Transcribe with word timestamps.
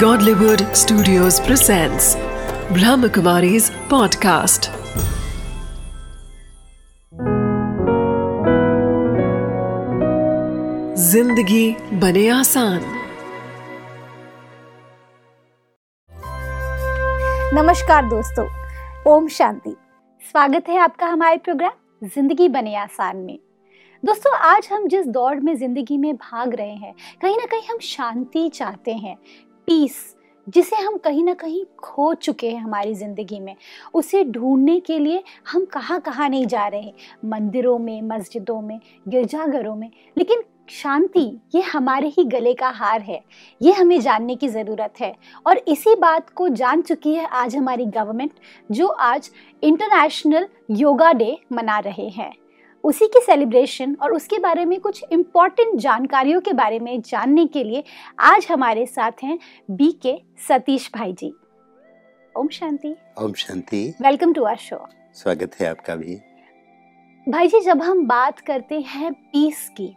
Godlywood 0.00 0.62
Studios 0.76 1.36
presents 1.40 2.06
Brahmakumari's 2.76 3.68
podcast. 3.90 4.68
ज़िंदगी 11.04 11.64
बने 12.00 12.28
आसान। 12.28 12.84
नमस्कार 17.54 18.04
दोस्तों, 18.08 18.46
ओम 19.14 19.28
शांति। 19.28 19.74
स्वागत 20.22 20.68
है 20.68 20.78
आपका 20.78 21.06
हमारे 21.06 21.38
प्रोग्राम 21.38 22.08
ज़िंदगी 22.08 22.48
बने 22.48 22.76
आसान 22.76 23.16
में। 23.16 23.38
दोस्तों, 24.02 24.32
आज 24.36 24.68
हम 24.72 24.86
जिस 24.88 25.06
दौड़ 25.06 25.38
में 25.40 25.54
ज़िंदगी 25.56 25.96
में 25.98 26.14
भाग 26.16 26.54
रहे 26.54 26.74
हैं, 26.74 26.94
कहीं 27.22 27.36
ना 27.36 27.44
कहीं 27.44 27.62
हम 27.70 27.78
शांति 27.78 28.48
चाहते 28.48 28.92
हैं। 28.92 29.16
पीस 29.66 30.14
जिसे 30.46 30.76
हम 30.76 30.96
कहीं 30.96 31.22
ना 31.24 31.32
कहीं 31.34 31.64
खो 31.78 32.12
चुके 32.14 32.50
हैं 32.50 32.60
हमारी 32.60 32.94
ज़िंदगी 32.94 33.38
में, 33.40 33.54
उसे 33.94 34.22
ढूँढने 34.24 34.78
के 34.80 34.98
लिए 34.98 35.22
हम 35.52 35.64
कहाँ 35.64 36.00
कहाँ 36.00 36.28
नहीं 36.28 36.46
जा 36.46 36.66
रहे 36.66 36.92
मंदिरों 37.24 37.78
में, 37.78 38.02
मस्जिदों 38.02 38.60
में, 38.60 38.78
गिरजाघरों 39.08 39.74
में, 39.76 39.90
लेकिन 40.16 40.42
शांति, 40.70 41.20
ये 41.54 41.60
हमारे 41.62 42.08
ही 42.08 42.24
गले 42.24 42.54
का 42.54 42.68
हार 42.68 43.00
है। 43.00 43.20
ये 43.60 43.72
हमें 43.72 44.00
जानने 44.00 44.36
की 44.36 44.48
ज़रूरत 44.48 45.00
है। 45.00 45.12
और 45.46 45.58
इसी 45.58 45.94
बात 45.94 46.30
को 46.30 46.48
जान 46.48 46.82
चुकी 46.82 47.14
है 47.14 47.26
आज 47.26 47.56
हमारी 47.56 47.86
गवर्नमेंट, 47.86 48.32
जो 48.70 48.86
आज 48.86 49.30
इंटरनेशनल 49.62 50.48
योगा 50.70 51.12
डे 51.12 51.36
मना 51.52 51.78
रहे 51.78 52.08
हैं। 52.08 52.32
उसी 52.86 53.06
की 53.06 53.20
सेलिब्रेशन 53.20 53.96
और 54.02 54.12
उसके 54.12 54.38
बारे 54.38 54.64
में 54.64 54.78
कुछ 54.80 55.02
इंपॉर्टेंट 55.12 55.78
जानकारियों 55.80 56.40
के 56.40 56.52
बारे 56.52 56.78
में 56.78 57.00
जानने 57.00 57.46
के 57.46 57.64
लिए 57.64 57.82
आज 58.18 58.46
हमारे 58.50 58.84
साथ 58.86 59.22
हैं 59.22 59.38
बी 59.70 59.90
के 60.02 60.14
सतीश 60.48 60.90
भाई 60.94 61.12
जी 61.12 61.32
ओम 62.34 62.48
शांति। 62.48 62.94
ओम 63.22 63.32
शांति। 63.32 63.82
वेलकम 64.02 64.32
टू 64.32 64.44
आर 64.44 64.56
शो 64.58 64.78
स्वागत 65.14 65.60
है 65.60 65.68
आपका 65.70 65.96
भी। 65.96 66.16
भाई 67.26 67.48
जी 67.48 67.60
जब 67.60 67.82
हम 67.82 68.06
बात 68.06 68.40
करते 68.40 68.80
हैं 68.88 69.12
पीस 69.12 69.68
की 69.76 69.94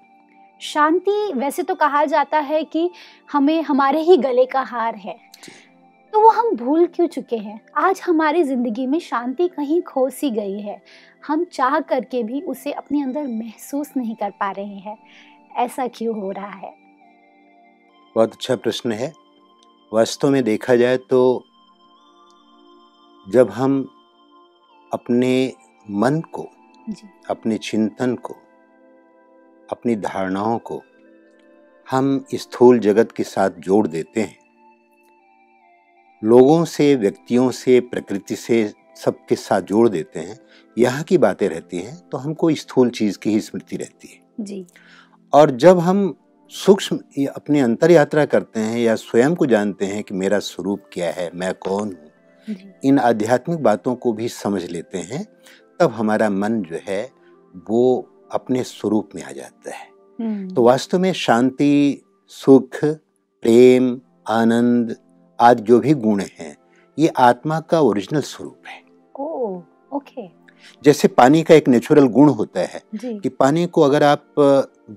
शांति 0.61 1.31
वैसे 1.33 1.63
तो 1.63 1.75
कहा 1.75 2.03
जाता 2.05 2.39
है 2.39 2.63
कि 2.65 2.89
हमें 3.29 3.61
हमारे 3.61 4.01
ही 4.01 4.17
गले 4.17 4.45
का 4.45 4.61
हार 4.63 4.95
है। 4.95 5.17
तो 6.13 6.19
वो 6.19 6.29
हम 6.29 6.55
भूल 6.55 6.85
क्यों 6.87 7.07
चुके 7.07 7.37
हैं? 7.37 7.59
आज 7.77 8.01
हमारी 8.05 8.43
ज़िंदगी 8.43 8.85
में 8.87 8.99
शांति 8.99 9.47
कहीं 9.47 9.81
खो 9.81 10.09
सी 10.09 10.29
गई 10.31 10.59
है। 10.59 10.81
हम 11.27 11.43
चाह 11.43 11.79
करके 11.79 12.23
भी 12.23 12.41
उसे 12.41 12.71
अपने 12.71 13.01
अंदर 13.03 13.27
महसूस 13.27 13.91
नहीं 13.97 14.15
कर 14.15 14.29
पा 14.29 14.51
रहे 14.51 14.77
हैं। 14.77 14.97
ऐसा 15.55 15.87
क्यों 15.87 16.19
हो 16.21 16.31
रहा 16.31 16.49
है? 16.49 16.73
बहुत 18.15 18.33
अच्छा 18.33 18.55
प्रश्न 18.55 18.91
है। 18.91 19.11
वास्तव 19.91 20.29
में 20.29 20.43
देखा 20.43 20.75
जाए 20.75 20.97
तो 20.97 21.21
जब 23.25 23.49
हम 23.49 23.81
अपने 24.93 25.53
मन 25.89 26.21
को 26.33 26.47
जी। 26.89 27.09
अपने 27.29 27.57
चिंतन 27.57 28.15
को 28.15 28.35
अपनी 29.71 29.95
धारणाओं 29.95 30.57
को 30.59 30.81
हम 31.87 32.25
स्थूल 32.35 32.79
जगत 32.79 33.11
के 33.11 33.23
साथ 33.23 33.49
जोड़ 33.59 33.87
देते 33.87 34.21
हैं 34.21 34.38
लोगों 36.21 36.63
से 36.65 36.95
व्यक्तियों 36.95 37.49
से 37.51 37.79
प्रकृति 37.79 38.35
से 38.35 38.73
सबके 38.95 39.35
साथ 39.35 39.61
जोड़ 39.61 39.87
देते 39.89 40.19
हैं 40.19 40.39
यहाँ 40.77 41.03
की 41.03 41.17
बातें 41.17 41.47
रहती 41.49 41.77
हैं 41.77 41.95
तो 42.09 42.17
हमको 42.17 42.53
स्थूल 42.55 42.89
चीज़ 42.89 43.17
की 43.17 43.29
ही 43.29 43.39
स्मृति 43.39 43.77
रहती 43.77 44.07
है। 44.07 44.45
जी। 44.45 44.65
और 45.33 45.51
जब 45.51 45.79
हम 45.79 46.13
सूक्ष्म 46.51 46.99
ये 47.17 47.25
अपनी 47.25 47.59
अंतर 47.59 47.91
यात्रा 47.91 48.25
करते 48.25 48.59
हैं 48.59 48.77
या 48.79 48.95
स्वयं 48.95 49.35
को 49.35 49.45
जानते 49.45 49.85
हैं 49.85 50.03
कि 50.03 50.13
मेरा 50.13 50.39
स्वरूप 50.39 50.83
क्या 50.93 51.11
है 51.11 51.29
मैं 51.35 51.53
कौन 51.53 51.87
हूँ 51.87 52.57
इन 52.83 52.99
आध्यात्मिक 52.99 53.59
बातों 53.59 53.95
को 53.95 54.13
भी 54.13 54.27
समझ 54.27 54.63
लेते 54.65 54.97
हैं 54.97 55.25
तब 55.79 55.91
हमारा 55.91 56.29
मन 56.29 56.61
जो 56.61 56.79
है 56.87 57.01
वो 57.69 58.09
अपने 58.31 58.63
स्वरूप 58.63 59.09
में 59.15 59.23
आ 59.23 59.31
जाता 59.31 59.75
है। 59.75 59.87
हम्म, 60.19 60.53
तो 60.53 60.63
वास्तव 60.63 60.99
में 60.99 61.13
शांति 61.13 62.01
सुख 62.27 62.85
प्रेम 63.43 63.99
आनंद 64.27 64.95
आदि 65.39 65.63
जो 65.63 65.79
भी 65.79 65.93
गुण 65.93 66.21
हैं 66.39 66.55
ये 66.97 67.07
आत्मा 67.19 67.59
का 67.59 67.79
ओरिजिनल 67.81 68.21
स्वरूप 68.21 68.67
है। 68.67 68.81
ओ 69.15 69.61
ओके 69.91 70.27
जैसे 70.83 71.07
पानी 71.07 71.41
का 71.43 71.55
एक 71.55 71.67
नेचुरल 71.67 72.07
गुण 72.07 72.29
होता 72.29 72.61
है 72.61 72.81
कि 72.95 73.29
पानी 73.29 73.65
को 73.65 73.81
अगर 73.81 74.03
आप 74.03 74.23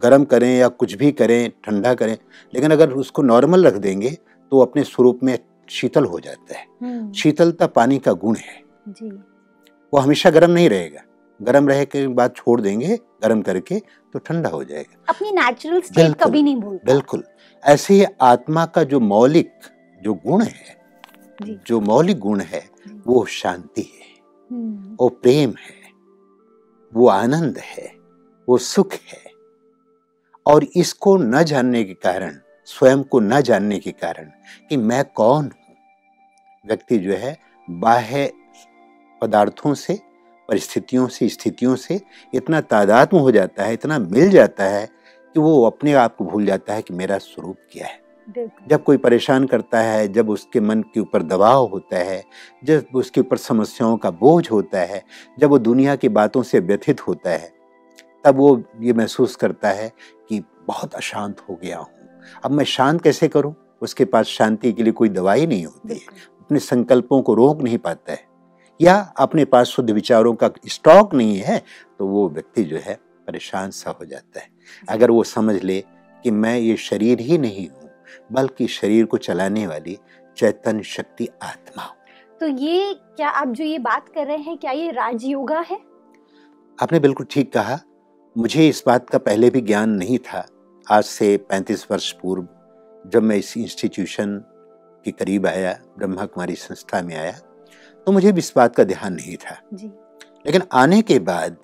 गर्म 0.02 0.24
करें 0.24 0.48
या 0.58 0.68
कुछ 0.68 0.94
भी 0.94 1.10
करें 1.12 1.50
ठंडा 1.64 1.94
करें 1.94 2.16
लेकिन 2.52 2.70
अगर 2.70 2.90
उसको 2.94 3.22
नॉर्मल 3.22 3.66
रख 3.66 3.74
देंगे 3.74 4.10
तो 4.52 4.60
अपने 4.60 4.84
स्वरूप 4.84 5.20
में 5.22 5.38
शीतल 5.70 6.04
हो 6.04 6.18
जाता 6.20 6.58
है। 6.58 6.66
हम्म, 6.82 7.12
शीतलता 7.12 7.66
पानी 7.66 7.98
का 7.98 8.12
गुण 8.14 8.36
है। 8.36 8.60
जी। 8.88 9.08
वो 9.92 9.98
हमेशा 9.98 10.30
गर्म 10.30 10.50
नहीं 10.50 10.68
रहेगा। 10.68 11.02
गर्म 11.40 11.68
रहे 11.68 11.84
के 11.84 12.06
बाद 12.08 12.32
छोड़ 12.36 12.60
देंगे 12.60 12.96
गर्म 13.22 13.42
करके 13.42 13.78
तो 14.12 14.18
ठंडा 14.18 14.48
हो 14.48 14.62
जाएगा। 14.64 15.04
अपनी 15.08 15.30
नेचुरल 15.30 15.80
स्टेट 15.80 16.14
कभी 16.16 16.42
नहीं 16.42 16.56
भूलता। 16.56 16.92
बिल्कुल। 16.92 17.24
ऐसे 17.62 17.94
ही 17.94 18.04
आत्मा 18.22 18.64
का 18.66 18.82
जो 18.84 19.00
मौलिक 19.00 19.50
जो 20.02 20.14
गुण 20.14 20.42
है 20.42 20.80
जी। 21.42 21.80
मौलिक 21.80 22.18
गुण 22.18 22.40
है 22.40 22.68
वो 23.06 23.24
शांति 23.24 23.82
है 23.82 24.10
हम्म, 24.50 24.96
वो 25.00 25.08
प्रेम 25.08 25.50
है 25.50 25.80
वो 26.94 27.08
आनंद 27.08 27.58
है 27.58 27.94
वो 28.48 28.58
सुख 28.58 28.92
है। 28.92 29.30
और 30.46 30.64
इसको 30.76 31.16
न 31.16 31.42
जानने 31.42 31.84
के 31.84 31.94
कारण 31.94 32.38
स्वयं 32.64 33.02
को 33.02 33.20
न 33.20 33.40
जानने 33.40 33.78
के 33.78 33.90
कारण 33.92 34.30
कि 34.68 34.76
मैं 34.76 35.04
कौन 35.04 35.44
हूँ 35.44 35.76
व्यक्ति 36.66 36.98
जो 36.98 37.12
है 37.12 37.38
बाह्य 37.70 38.32
पदार्थों 39.22 39.74
से 39.74 40.00
परिस्थितियों 40.48 41.08
से 41.08 41.28
स्थितियों 41.28 41.76
से 41.76 42.00
इतना 42.34 42.60
तादात्म 42.60 43.18
हो 43.18 43.30
जाता 43.30 43.64
है 43.64 43.72
इतना 43.72 43.98
मिल 43.98 44.30
जाता 44.30 44.64
है 44.64 44.86
कि 45.34 45.40
वो 45.40 45.64
अपने 45.64 45.92
आप 45.92 46.16
को 46.16 46.24
भूल 46.24 46.46
जाता 46.46 46.74
है 46.74 46.82
कि 46.82 46.94
मेरा 46.94 47.18
स्वरूप 47.18 47.56
क्या 47.72 47.86
है। 47.86 48.01
जब 48.68 48.82
कोई 48.84 48.96
परेशान 48.96 49.46
करता 49.46 49.80
है 49.80 50.06
जब 50.08 50.30
उसके 50.30 50.60
मन 50.60 50.82
के 50.82 51.00
ऊपर 51.00 51.22
दबाव 51.22 51.66
होता 51.66 51.98
है 51.98 52.22
जब 52.64 52.84
उसके 52.94 53.20
ऊपर 53.20 53.36
समस्याओं 53.36 53.96
का 53.96 54.10
बोझ 54.10 54.50
होता 54.50 54.80
है 54.80 55.02
जब 55.38 55.50
वो 55.50 55.58
दुनिया 55.58 55.96
की 55.96 56.08
बातों 56.08 56.42
से 56.42 56.60
व्यथित 56.60 57.06
होता 57.06 57.30
है 57.30 57.52
तब 58.24 58.36
वो 58.36 58.62
ये 58.80 58.92
महसूस 58.92 59.36
करता 59.36 59.70
है 59.70 59.92
कि 60.28 60.42
बहुत 60.66 60.94
अशांत 60.94 61.40
हो 61.40 61.58
गया 61.62 61.78
हूँ। 61.78 61.88
अब 62.44 62.50
मैं 62.50 62.64
शांत 62.64 63.02
कैसे 63.02 63.28
करूँ? 63.28 63.54
उसके 63.82 64.04
पास 64.04 64.26
शांति 64.26 64.72
के 64.72 64.82
लिए 64.82 64.92
कोई 64.92 65.08
दवाई 65.08 65.46
नहीं 65.46 65.64
होती 65.66 65.94
है। 65.94 66.00
अपने 66.40 66.58
संकल्पों 66.58 67.20
को 67.22 67.34
रोक 67.34 67.62
नहीं 67.62 67.78
पाता 67.78 68.12
है। 68.12 68.24
या 68.80 68.94
अपने 69.18 69.44
पास 69.44 69.66
शुद्ध 69.66 69.90
विचारों 69.90 70.34
का 70.34 70.50
स्टॉक 70.68 71.14
नहीं 71.14 71.36
है 71.36 71.62
तो 71.98 72.06
वो 72.06 72.28
व्यक्ति 72.28 72.64
जो 72.64 72.76
है 72.76 72.94
परेशान 73.26 73.70
सा 73.70 73.90
हो 73.90 74.04
जाता 74.04 74.40
है। 74.40 74.48
अगर 74.88 75.10
वो 75.10 75.22
समझ 75.24 75.62
ले 75.62 75.80
कि 76.24 76.30
मैं 76.30 76.58
ये 76.58 76.76
शरीर 76.76 77.20
ही 77.20 77.38
नहीं 77.38 77.68
हूँ 77.68 77.81
बल्कि 78.32 78.66
शरीर 78.66 79.04
को 79.04 79.16
चलाने 79.16 79.66
वाली 79.66 79.98
चैतन्य 80.36 80.82
शक्ति 80.82 81.28
आत्मा। 81.42 81.94
तो 82.40 82.46
ये 82.46 82.94
क्या 82.94 83.28
आप 83.28 83.48
जो 83.48 83.64
ये 83.64 83.78
बात 83.78 84.08
कर 84.08 84.26
रहे 84.26 84.36
हैं 84.36 84.58
क्या 84.58 84.70
ये 84.70 84.90
राजयोगा 84.90 85.60
है? 85.60 85.78
आपने 86.82 86.98
बिल्कुल 87.00 87.26
ठीक 87.30 87.52
कहा। 87.52 87.78
मुझे 88.38 88.68
इस 88.68 88.82
बात 88.86 89.10
का 89.10 89.18
पहले 89.18 89.50
भी 89.50 89.60
ज्ञान 89.60 89.90
नहीं 89.90 90.18
था। 90.18 90.46
आज 90.90 91.04
से 91.04 91.36
35 91.36 91.86
वर्ष 91.90 92.12
पूर्व 92.12 92.48
जब 93.10 93.22
मैं 93.22 93.36
इस 93.36 93.56
इंस्टीट्यूशन 93.56 94.44
के 95.04 95.10
करीब 95.10 95.46
आया 95.46 95.78
ब्रह्मा 95.98 96.24
कुमारी 96.24 96.54
संस्था 96.54 97.02
में 97.02 97.16
आया 97.16 97.32
तो 98.06 98.12
मुझे 98.12 98.32
भी 98.32 98.38
इस 98.38 98.52
बात 98.56 98.76
का 98.76 98.84
ध्यान 98.84 99.14
नहीं 99.14 99.36
था। 99.36 99.60
जी। 99.74 99.86
लेकिन 100.46 100.62
आने 100.72 101.02
के 101.02 101.18
बाद 101.18 101.56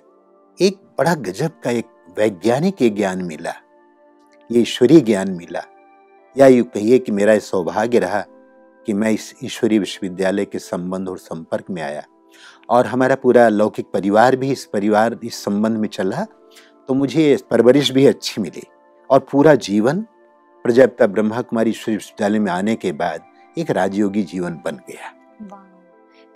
एक 0.61 0.77
बड़ा 0.97 1.15
गजब 1.15 1.51
का 1.63 1.71
एक 1.71 1.85
वैज्ञानिक 2.17 2.95
ज्ञान 2.95 3.23
मिला। 3.23 3.53
ये 4.51 4.61
ईश्वरीय 4.61 5.01
ज्ञान 5.01 5.31
मिला। 5.31 5.63
या 6.37 6.47
यूँ 6.47 6.65
कहिए 6.65 6.99
कि 6.99 7.11
मेरा 7.11 7.33
यह 7.33 7.39
सौभाग्य 7.39 7.99
रहा 7.99 8.21
कि 8.85 8.93
मैं 8.93 9.11
इस 9.11 9.35
ईश्वरीय 9.43 9.79
विश्वविद्यालय 9.79 10.45
के 10.45 10.59
संबंध 10.59 11.09
और 11.09 11.17
संपर्क 11.17 11.65
में 11.69 11.81
आया 11.81 12.03
और 12.69 12.85
हमारा 12.85 13.15
पूरा 13.15 13.49
लौकिक 13.49 13.85
परिवार 13.93 14.35
भी 14.35 14.51
इस 14.51 14.65
परिवार, 14.65 15.19
इस 15.23 15.43
संबंध 15.43 15.77
में 15.77 15.87
चला 15.89 16.25
तो 16.87 16.93
मुझे 16.93 17.37
परवरिश 17.51 17.91
भी 17.91 18.05
अच्छी 18.05 18.41
मिली 18.41 18.63
और 19.09 19.19
पूरा 19.31 19.55
जीवन 19.55 20.01
प्रजापिता 20.63 21.07
ब्रह्मा 21.07 21.41
कुमारी 21.41 21.69
ईश्वरी 21.69 21.95
विश्वविद्यालय 21.95 22.39
में 22.39 22.51
आने 22.51 22.75
के 22.75 22.91
बाद 22.91 23.23
एक 23.57 23.71
राजयोगी 23.71 24.23
जीवन 24.23 24.61
बन 24.65 24.75
गया। 24.89 25.18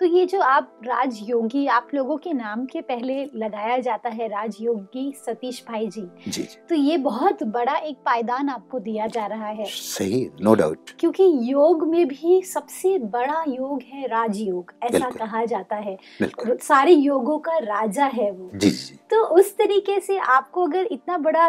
तो 0.04 0.08
ये 0.08 0.26
जो 0.26 0.40
आप 0.42 0.80
राजयोगी 0.86 1.68
आप 1.68 1.88
लोगों 1.94 2.18
के 2.18 2.34
नाम 2.34 2.66
के 2.66 2.82
पहले 2.82 3.26
लगाया 3.36 3.78
जाता 3.78 4.10
है 4.10 4.28
राजयोगी 4.28 5.14
सतीश 5.26 5.64
भाई 5.68 5.88
जी 5.88 6.02
जी 6.28 6.44
तो 6.70 6.76
ये 6.76 6.98
बहुत 6.98 7.44
बड़ा 7.44 7.76
एक 7.76 7.98
पायदान 8.06 8.50
आपको 8.50 8.80
दिया 8.80 9.08
जा 9.08 9.26
रहा 9.26 9.48
है। 9.48 9.66
सही 9.66 10.30
नो 10.42 10.56
डाउट 10.56 10.90
क्योंकि 11.00 11.38
योग 11.42 11.88
में 11.88 12.08
भी 12.08 12.42
सबसे 12.42 12.98
बड़ा 13.00 13.44
योग 13.48 13.82
है 13.84 14.08
राजयोग 14.08 14.74
ऐसा 14.84 15.10
कहा 15.10 15.46
जाता 15.46 15.76
है। 15.76 15.98
सारे 16.24 16.92
योगों 16.92 17.38
का 17.38 17.58
राजा 17.58 18.06
है 18.06 18.32
वो। 18.32 18.50
जी 18.56 18.70
जी 18.70 19.00
तो 19.10 19.24
उस 19.36 19.58
तरीके 19.58 20.00
से 20.00 20.18
आपको 20.18 20.66
अगर 20.68 20.88
इतना 20.92 21.18
बड़ा 21.18 21.46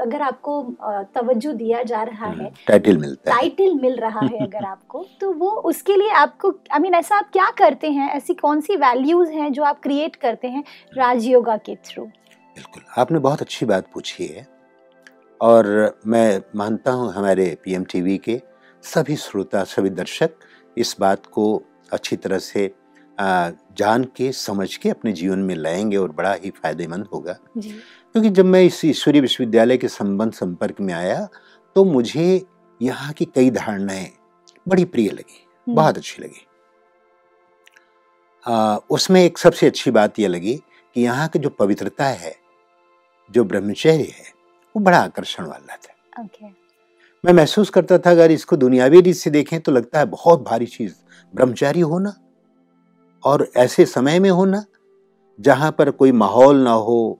अगर 0.00 0.22
आपको 0.22 0.62
तवज्जो 1.14 1.52
दिया 1.52 1.82
जा 1.82 2.02
रहा 2.02 2.26
है 2.26 2.52
टाइटल 2.68 2.98
मिलता 2.98 3.32
है। 3.32 3.38
टाइटल 3.38 3.74
मिल 3.74 3.96
रहा 3.96 4.20
है 4.20 4.38
अगर 4.46 4.64
आपको 4.64 5.04
तो 5.20 5.32
वो 5.32 5.50
उसके 5.50 5.96
लिए 5.96 6.10
आपको 6.10 6.54
आई 6.72 6.78
मीन 6.78 6.94
ऐसा 6.94 7.16
आप 7.16 7.30
क्या 7.32 7.50
करते 7.50 7.81
हैं? 7.90 8.08
ऐसी 8.10 8.34
कौन 8.34 8.60
सी 8.60 8.76
वैल्यूज़ 8.76 9.30
हैं 9.32 9.52
जो 9.52 9.62
आप 9.64 9.80
क्रिएट 9.82 10.16
करते 10.16 10.48
हैं 10.48 10.64
राजयोगा 10.96 11.56
के 11.56 11.74
थ्रू 11.86 12.04
बिल्कुल। 12.04 12.82
आपने 12.98 13.18
बहुत 13.18 13.40
अच्छी 13.42 13.66
बात 13.66 13.86
पूछी 13.94 14.26
है 14.26 14.46
और 15.40 15.66
मैं 16.06 16.40
मानता 16.56 16.90
हूँ 16.90 17.12
हमारे 17.12 17.56
पीएम 17.64 17.84
टीवी 17.84 18.16
के 18.18 18.40
सभी 18.84 19.16
श्रोता 19.16 19.62
सभी 19.64 19.90
दर्शक 19.90 20.30
इस 20.78 20.94
बात 21.00 21.26
को 21.26 21.44
अच्छी 21.92 22.16
तरह 22.16 22.38
से 22.38 22.70
जान 23.18 24.04
के 24.16 24.30
समझ 24.32 24.74
के 24.76 24.88
अपने 24.90 25.12
जीवन 25.12 25.38
में 25.38 25.54
लाएँगे 25.54 25.96
और 25.96 26.12
बड़ा 26.12 26.32
ही 26.34 26.50
फ़ायदेमंद 26.50 27.06
होगा। 27.12 27.32
क्योंकि 27.58 28.30
जब 28.30 28.44
मैं 28.44 28.62
इस 28.62 28.84
ईश्वरीय 28.84 29.20
विश्वविद्यालय 29.20 29.76
के 29.76 29.88
संबंध 29.88 30.32
संपर्क 30.32 30.80
में 30.80 30.92
आया 30.94 31.26
तो 31.76 31.84
मुझे 31.84 32.44
यहाँ 32.80 33.12
की 33.12 33.24
कई 33.24 33.50
धारणाएँ 33.50 34.08
बड़ी 34.66 34.84
प्रिय 34.84 35.10
लगी 35.10 35.40
हम्म, 35.66 35.74
बहुत 35.76 35.96
अच्छी 35.96 36.22
लगी। 36.22 36.46
उसमें 38.90 39.24
एक 39.24 39.38
सबसे 39.38 39.66
अच्छी 39.66 39.90
बात 39.90 40.18
यह 40.18 40.28
लगी 40.28 40.54
कि 40.96 41.00
यहाँ 41.00 41.28
की 41.28 41.38
जो 41.38 41.48
पवित्रता 41.48 42.04
है 42.04 42.34
जो 43.30 43.44
ब्रह्मचर्य 43.44 44.02
है 44.18 44.32
वो 44.74 44.80
बड़ा 44.82 44.98
आकर्षण 44.98 45.44
वाला 45.44 45.76
था। 45.76 46.22
ओके 46.22 46.46
मैं 47.24 47.32
महसूस 47.32 47.70
करता 47.70 47.98
था 47.98 48.10
अगर 48.10 48.30
इसको 48.30 48.56
दुनियावी 48.56 49.00
रीत 49.00 49.16
से 49.16 49.30
देखें 49.30 49.60
तो 49.60 49.72
लगता 49.72 49.98
है 49.98 50.06
बहुत 50.06 50.42
भारी 50.42 50.66
चीज़ 50.66 50.92
ब्रह्मचारी 51.34 51.80
होना 51.80 52.14
और 53.24 53.48
ऐसे 53.56 53.86
समय 53.86 54.18
में 54.20 54.30
होना 54.30 54.64
जहाँ 55.40 55.70
पर 55.72 55.90
कोई 55.90 56.12
माहौल 56.12 56.56
ना 56.56 56.72
हो। 56.72 57.18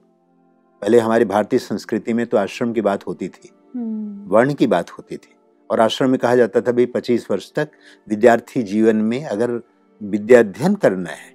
पहले 0.81 0.99
हमारी 0.99 1.25
भारतीय 1.25 1.59
संस्कृति 1.59 2.13
में 2.13 2.25
तो 2.27 2.37
आश्रम 2.37 2.73
की 2.73 2.81
बात 2.81 3.07
होती 3.07 3.27
थी 3.27 3.49
हम्म, 3.75 4.27
वर्ण 4.29 4.53
की 4.53 4.67
बात 4.67 4.89
होती 4.89 5.17
थी 5.17 5.35
और 5.69 5.79
आश्रम 5.79 6.09
में 6.09 6.19
कहा 6.19 6.35
जाता 6.35 6.61
था 6.61 6.71
भाई 6.71 6.85
पच्चीस 6.85 7.27
वर्ष 7.31 7.51
तक 7.55 7.69
विद्यार्थी 8.07 8.63
जीवन 8.63 8.95
में 8.95 9.25
अगर 9.25 9.59
विद्या 10.03 10.39
अध्ययन 10.39 10.75
करना 10.75 11.09
है 11.11 11.31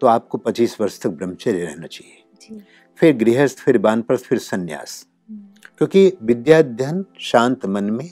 तो 0.00 0.06
आपको 0.06 0.38
पच्चीस 0.38 0.80
वर्ष 0.80 1.00
तक 1.00 1.08
ब्रह्मचर्य 1.10 1.64
रहना 1.64 1.86
चाहिए। 1.86 2.22
जी। 2.42 2.60
फिर 2.98 3.16
गृहस्थ 3.16 3.58
फिर 3.58 3.78
वानप्रस्थ 3.78 4.24
फिर 4.24 4.38
संन्यास। 4.40 5.04
हम्म, 5.30 5.40
क्योंकि 5.78 6.12
विद्या 6.22 6.58
अध्ययन 6.58 7.04
शांत 7.20 7.66
मन 7.66 7.90
में 7.92 8.10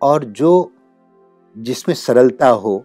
और 0.00 0.24
जो 0.24 0.72
जिसमें 1.56 1.94
सरलता 1.96 2.48
हो 2.48 2.84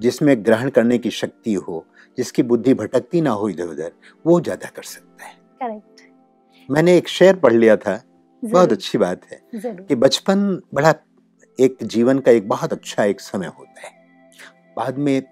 जिसमें 0.00 0.44
ग्रहण 0.46 0.70
करने 0.70 0.98
की 0.98 1.10
शक्ति 1.12 1.54
हो 1.54 1.84
जिसकी 2.18 2.42
बुद्धि 2.44 2.74
भटकती 2.74 3.20
ना 3.20 3.30
हो 3.30 3.48
इधर 3.48 3.66
उधर 3.66 3.92
वो 4.24 4.40
ज़्यादा 4.40 4.68
कर 4.68 4.82
सकता 4.84 5.24
है। 5.24 5.34
करेक्ट। 5.62 6.02
मैंने 6.68 6.96
एक 6.96 7.08
शेर 7.08 7.36
पढ़ 7.36 7.52
लिया 7.52 7.76
था 7.76 8.00
बहुत 8.42 8.72
अच्छी 8.72 8.98
बात 8.98 9.20
है 9.24 9.40
कि 9.54 9.94
बचपन 9.96 10.60
बड़ा 10.74 10.94
एक 11.58 11.76
जीवन 11.84 12.18
का 12.18 12.30
एक 12.32 12.48
बहुत 12.48 12.72
अच्छा 12.72 13.04
एक 13.04 13.20
समय 13.20 13.46
होता 13.48 13.86
है। 13.86 13.94
बाद 14.76 14.98
में 14.98 15.22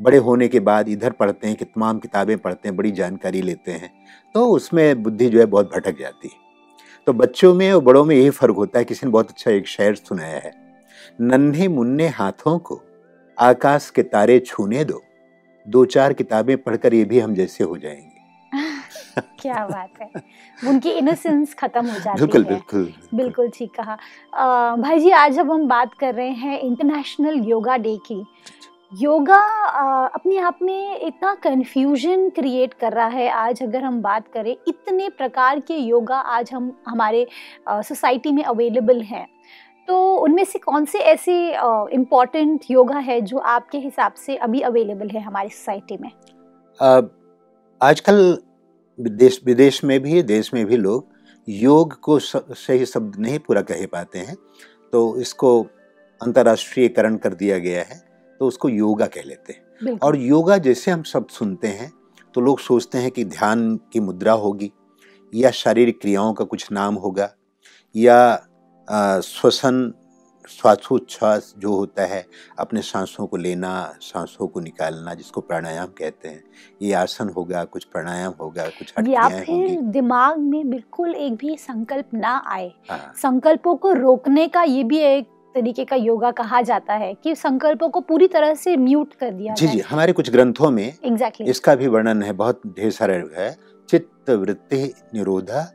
बड़े 0.00 0.18
होने 0.18 0.48
के 0.48 0.60
बाद 0.60 0.88
इधर 0.88 1.10
पढ़ते 1.10 1.46
हैं 1.46 1.56
कि 1.56 1.64
तमाम 1.64 1.98
किताबें 1.98 2.38
पढ़ते 2.38 2.68
हैं 2.68 2.76
बड़ी 2.76 2.90
जानकारी 2.90 3.42
लेते 3.42 3.72
हैं 3.72 3.90
तो 4.34 4.46
उसमें 4.46 5.02
बुद्धि 5.02 5.28
जो 5.28 5.38
है 5.40 5.46
बहुत 5.46 5.74
भटक 5.74 5.98
जाती 5.98 6.28
है। 6.28 6.40
तो 7.06 7.12
बच्चों 7.12 7.54
में 7.54 7.72
और 7.72 7.82
बड़ों 7.82 8.04
में 8.04 8.16
यही 8.16 8.30
फ़र्क 8.30 8.56
होता 8.56 8.78
है 8.78 8.84
किसी 8.84 9.06
ने 9.06 9.12
बहुत 9.12 9.30
अच्छा 9.30 9.50
एक 9.50 9.66
शेर 9.66 9.94
सुनाया 9.94 10.38
है 10.38 10.52
नन्हे 11.20 11.68
मुन्ने 11.68 12.08
हाथों 12.08 12.58
को 12.58 12.80
आकाश 13.38 13.90
के 13.90 14.02
तारे 14.02 14.38
छूने 14.38 14.84
दो 14.84 15.02
दो 15.66 15.84
चार 15.84 16.12
किताबें 16.12 16.56
पढ़कर 16.62 16.94
ये 16.94 17.04
भी 17.04 17.18
हम 17.20 17.34
जैसे 17.34 17.64
हो 17.64 17.76
जाएँगे। 17.78 18.10
क्या 19.40 19.66
बात 19.66 19.90
है। 20.02 20.10
उनकी 20.68 20.90
इनोसेंस 20.90 21.54
खत्म 21.54 21.86
हो 21.86 21.98
जाती 21.98 22.20
बिल्कुल 22.20 22.42
है। 22.44 22.48
बिल्कुल 22.50 22.92
बिल्कुल। 23.14 23.48
ठीक 23.54 23.70
कहा। 23.80 23.92
अ, 24.32 24.76
भाई 24.76 24.98
जी 24.98 25.10
आज 25.10 25.32
जब 25.32 25.50
हम 25.50 25.66
बात 25.68 25.94
कर 25.94 26.14
रहे 26.14 26.30
हैं 26.30 26.60
इंटरनेशनल 26.60 27.38
योगा 27.44 27.76
डे 27.76 27.96
की। 27.96 28.24
योगा 28.92 29.38
अपने 30.06 30.36
आप 30.38 30.58
में 30.62 31.00
इतना 31.00 31.34
कंफ्यूजन 31.34 32.28
क्रिएट 32.30 32.74
कर 32.74 32.92
रहा 32.92 33.06
है 33.06 33.28
आज 33.30 33.62
अगर 33.62 33.82
हम 33.82 34.00
बात 34.02 34.26
करें, 34.28 34.56
इतने 34.68 35.08
प्रकार 35.08 35.60
के 35.60 35.76
योगा 35.76 36.16
आज 36.16 36.52
हम, 36.52 36.72
हमारे 36.88 37.26
सोसाइटी 37.68 38.32
में 38.32 38.42
अवेलेबल 38.44 39.00
हैं। 39.02 39.26
तो 39.88 40.16
उनमें 40.16 40.44
से 40.44 40.58
कौन 40.58 40.84
से 40.84 40.98
ऐसे 40.98 41.36
इम्पोर्टेंट 41.94 42.64
योगा 42.70 42.98
है 42.98 43.20
जो 43.20 43.38
आपके 43.38 43.78
हिसाब 43.78 44.12
से 44.16 44.36
अभी 44.36 44.60
अवेलेबल 44.60 45.08
है 45.08 45.22
हमारी 45.22 45.48
सोसाइटी 45.48 45.96
में? 45.96 46.10
आजकल 47.80 48.38
देश, 48.98 49.40
विदेश 49.46 49.82
में 49.84 49.98
भी, 50.00 50.22
देश 50.22 50.54
में 50.54 50.64
भी 50.66 50.76
लोग 50.76 51.06
योग 51.48 51.98
को 52.00 52.18
सही 52.18 52.86
शब्द 52.86 53.16
नहीं 53.18 53.38
पूरा 53.38 53.62
कह 53.62 53.86
पाते 53.86 54.18
हैं। 54.18 54.36
तो 54.92 55.16
इसको 55.16 55.60
अंतर्राष्ट्रीयकरण 56.20 57.16
कर 57.16 57.34
दिया 57.34 57.58
गया 57.58 57.82
है। 57.82 58.11
तो 58.40 58.46
उसको 58.46 58.68
योगा 58.68 59.06
कह 59.06 59.22
लेते 59.22 59.52
हैं। 59.52 59.98
और 59.98 60.16
योगा 60.16 60.58
जैसे 60.58 60.90
हम 60.90 61.02
सब 61.02 61.26
सुनते 61.28 61.68
हैं 61.68 61.92
तो 62.34 62.40
लोग 62.40 62.60
सोचते 62.60 62.98
हैं 62.98 63.10
कि 63.10 63.24
ध्यान 63.24 63.76
की 63.92 64.00
मुद्रा 64.00 64.32
होगी 64.32 64.72
या 65.32 65.50
शारीरिक 65.50 66.00
क्रियाओं 66.00 66.32
का 66.34 66.44
कुछ 66.44 66.70
नाम 66.72 66.94
होगा 66.94 67.30
या 67.94 68.36
श्वसन 69.20 69.92
श्वासोच्छ्वास 70.48 71.52
जो 71.58 71.74
होता 71.74 72.04
है 72.04 72.24
अपने 72.58 72.80
सांसों 72.82 73.26
को 73.26 73.36
लेना 73.36 73.72
सांसों 74.00 74.46
को 74.46 74.60
निकालना 74.60 75.14
जिसको 75.14 75.40
प्राणायाम 75.40 75.88
कहते 75.98 76.28
हैं 76.28 76.42
ये 76.82 76.92
आसन 76.92 77.28
होगा 77.28 77.64
कुछ 77.64 77.84
प्राणायाम 77.84 78.32
होगा 78.40 78.66
कुछ 78.68 78.92
या 79.08 79.28
फिर 79.40 79.80
दिमाग 79.80 80.38
में 80.38 80.70
बिल्कुल 80.70 81.14
एक 81.14 81.34
भी 81.34 81.56
संकल्प 81.56 82.14
ना 82.14 82.42
आए। 82.46 82.72
हाँ, 82.90 83.12
संकल्पों 83.16 83.76
को 83.76 83.92
रोकने 83.92 84.48
का 84.48 84.62
ये 84.62 84.84
भी 84.84 84.98
एक 84.98 85.28
तरीके 85.54 85.84
का 85.84 85.96
योगा 85.96 86.30
कहा 86.30 86.60
जाता 86.62 86.94
है 86.94 87.12
कि 87.14 87.34
संकल्पों 87.34 87.88
को 87.88 88.00
पूरी 88.00 88.28
तरह 88.28 88.54
से 88.54 88.76
म्यूट 88.76 89.14
कर 89.14 89.30
दिया 89.30 89.54
जी 89.54 89.66
जी 89.66 89.78
हमारे 89.80 90.12
कुछ 90.12 90.30
ग्रंथों 90.30 90.70
में 90.70 90.94
एग्जैक्टली 91.04 91.46
इसका 91.46 91.74
भी 91.74 91.86
वर्णन 91.86 92.22
है 92.22 92.32
बहुत 92.32 92.60
ढेर 92.66 92.90
सारे 92.90 93.22
है। 93.36 93.56
चित्त 93.88 94.30
वृत्ति 94.30 94.82
निरोधा 95.14 95.70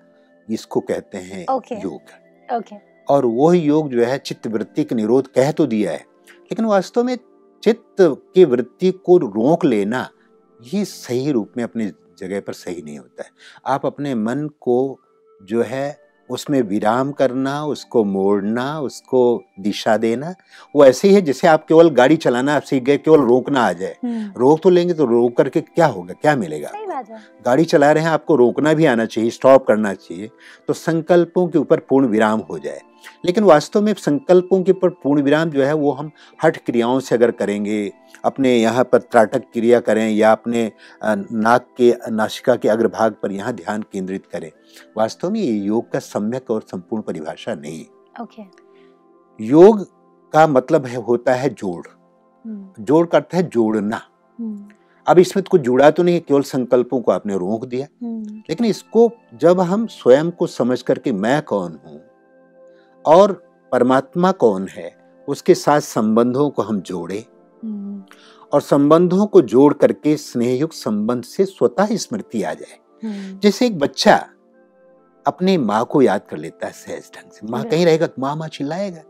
इसको 0.47 0.79
कहते 0.79 1.18
हैं 1.18 1.45
Okay. 1.45 1.83
योग। 1.83 2.56
ओके 2.56 2.75
और 3.07 3.25
वो 3.25 3.53
योग 3.53 3.89
जो 3.89 4.03
है 4.03 4.18
चित्त 4.18 4.47
वृत्ति 4.47 4.83
का 4.83 4.95
निरोध 4.95 5.27
कह 5.27 5.51
तो 5.51 5.65
दिया 5.65 5.91
है। 5.91 5.97
लेकिन 5.97 6.65
वास्तव 6.65 7.03
में 7.03 7.18
चित्त 7.63 7.95
की 8.01 8.45
वृत्ति 8.45 8.91
को 8.91 9.18
रोक 9.18 9.65
लेना 9.65 10.09
ये 10.59 10.85
सही 10.85 11.31
रूप 11.31 11.53
में 11.57 11.63
अपनी 11.63 11.91
जगह 12.19 12.39
पर 12.39 12.53
सही 12.53 12.81
नहीं 12.81 12.97
होता 13.00 13.23
है। 13.23 13.30
आप 13.65 13.85
अपने 13.85 14.15
मन 14.15 14.47
को 14.62 15.00
जो 15.41 15.63
है 15.63 16.06
उसमें 16.29 16.62
विराम 16.62 17.12
करना 17.12 17.63
उसको 17.65 18.03
मोड़ना 18.03 18.79
उसको 18.79 19.21
दिशा 19.59 19.95
देना 19.97 20.33
वो 20.75 20.85
ऐसे 20.85 21.07
ही 21.07 21.13
है 21.16 21.21
जैसे 21.21 21.47
आप 21.47 21.66
केवल 21.68 21.90
गाड़ी 21.90 22.16
चलाना 22.18 22.56
आप 22.56 22.61
सीख 22.61 22.83
गए 22.83 22.97
केवल 22.97 23.21
रोकना 23.21 23.61
आ 23.61 23.71
जाए। 23.73 23.95
रोक 24.37 24.59
तो 24.63 24.69
लेंगे 24.69 24.94
तो 24.94 25.06
रोक 25.06 25.37
करके 25.37 25.61
क्या 25.61 25.85
होगा 25.85 26.13
क्या 26.13 26.35
मिलेगा? 26.35 26.71
गाड़ी 27.45 27.66
चला 27.66 27.92
रहे 27.92 28.04
हैं 28.04 28.09
आपको 28.09 28.35
रोकना 28.35 28.73
भी 28.73 28.85
आना 28.85 29.06
चाहिए 29.06 29.30
स्टॉप 29.30 29.66
करना 29.68 29.94
चाहिए 29.94 30.30
तो 30.68 30.73
संकल्पों 30.73 31.47
के 31.47 31.59
ऊपर 31.59 31.80
पूर्ण 31.80 32.07
विराम 32.07 32.40
हो 32.49 32.59
जाए। 32.59 32.81
लेकिन 33.25 33.44
वास्तव 33.44 33.81
में 33.81 33.94
संकल्पों 33.94 34.61
के 34.63 34.71
ऊपर 34.71 34.89
पूर्ण 35.04 35.21
विराम 35.21 35.49
जो 35.49 35.63
है 35.63 35.73
वो 35.73 35.92
हम 35.92 36.11
हठ 36.39 36.57
क्रियाओं 36.66 36.99
से 36.99 37.16
अगर 37.16 37.31
करेंगे 37.33 37.92
अपने 38.25 38.56
यहाँ 38.57 38.83
पर 38.83 38.99
त्राटक 39.01 39.44
क्रिया 39.54 39.80
करें 39.80 40.09
या 40.09 40.31
अपने 40.31 40.71
नाक 41.04 41.68
के 41.77 41.94
नाशिका 42.11 42.56
के 42.56 42.69
अग्रभाग 42.69 43.16
पर 43.23 43.31
यहाँ 43.31 43.54
ध्यान 43.54 43.81
केंद्रित 43.92 44.25
करें 44.25 44.51
वास्तव 44.97 45.30
में 45.30 45.39
ये 45.39 45.51
योग 45.51 45.92
का 45.92 45.99
सम्यक 45.99 46.51
और 46.51 46.61
संपूर्ण 46.71 47.04
परिभाषा 47.04 47.56
नहीं। 47.56 47.85
ओके 48.21 48.44
योग 49.39 49.85
का 50.33 50.47
मतलब 50.47 50.85
है 50.85 50.95
होता 50.97 51.33
है 51.33 51.49
जोड़। 51.51 51.85
हम्म, 51.87 52.83
जोड़ 52.83 53.06
का 53.07 53.18
अर्थ 53.18 53.33
है 53.35 53.44
जोड़ना। 53.44 54.01
हम्म, 54.39 54.68
अब 55.07 55.19
इसमें 55.19 55.44
तो 55.44 55.49
कुछ 55.49 55.61
जुड़ा 55.61 55.89
तो 55.92 56.04
नहीं 56.04 56.16
है 56.16 56.21
केवल 56.21 56.42
संकल्पों 56.44 56.99
को 57.01 57.11
आपने 57.11 57.37
रोक 57.37 57.66
दिया। 57.66 57.87
हम्म, 58.04 58.37
लेकिन 58.49 58.66
इसको 58.66 59.09
जब 59.42 59.59
हम 59.61 59.85
स्वयं 59.87 60.31
को 60.31 60.47
समझ 60.47 60.81
करके 60.81 61.11
मैं 61.11 61.42
कौन 61.44 61.80
हूँ? 61.85 61.99
और 63.07 63.31
परमात्मा 63.71 64.31
कौन 64.31 64.68
है 64.68 64.95
उसके 65.28 65.56
साथ 65.56 65.80
संबंधों 65.80 66.49
को 66.49 66.61
हम 66.61 66.80
जोड़े। 66.81 67.26
हम्म, 67.64 68.04
और 68.54 68.61
संबंधों 68.61 69.26
को 69.28 69.42
जोड़ 69.42 69.73
करके 69.73 70.16
स्नेहयुक्त 70.18 70.76
संबंध 70.76 71.23
से 71.23 71.45
स्वतः 71.45 71.95
स्मृति 71.95 72.44
आ 72.44 72.54
जाए। 72.54 72.78
हम्म, 73.04 73.40
जैसे 73.40 73.66
एक 73.66 73.78
बच्चा 73.80 74.16
अपनी 75.26 75.57
माँ 75.57 75.83
को 75.85 76.02
याद 76.02 76.21
कर 76.30 76.37
लेता 76.37 76.68
है 76.68 76.73
सहज 76.73 77.11
ढंग 77.16 77.31
से। 77.31 77.47
माँ 77.47 77.64
कहीं 77.64 77.85
रहेगा 77.85 78.07
तो 78.07 78.21
माँ 78.21 78.35
माँ 78.35 78.47
चिल्लाएगा। 78.47 79.02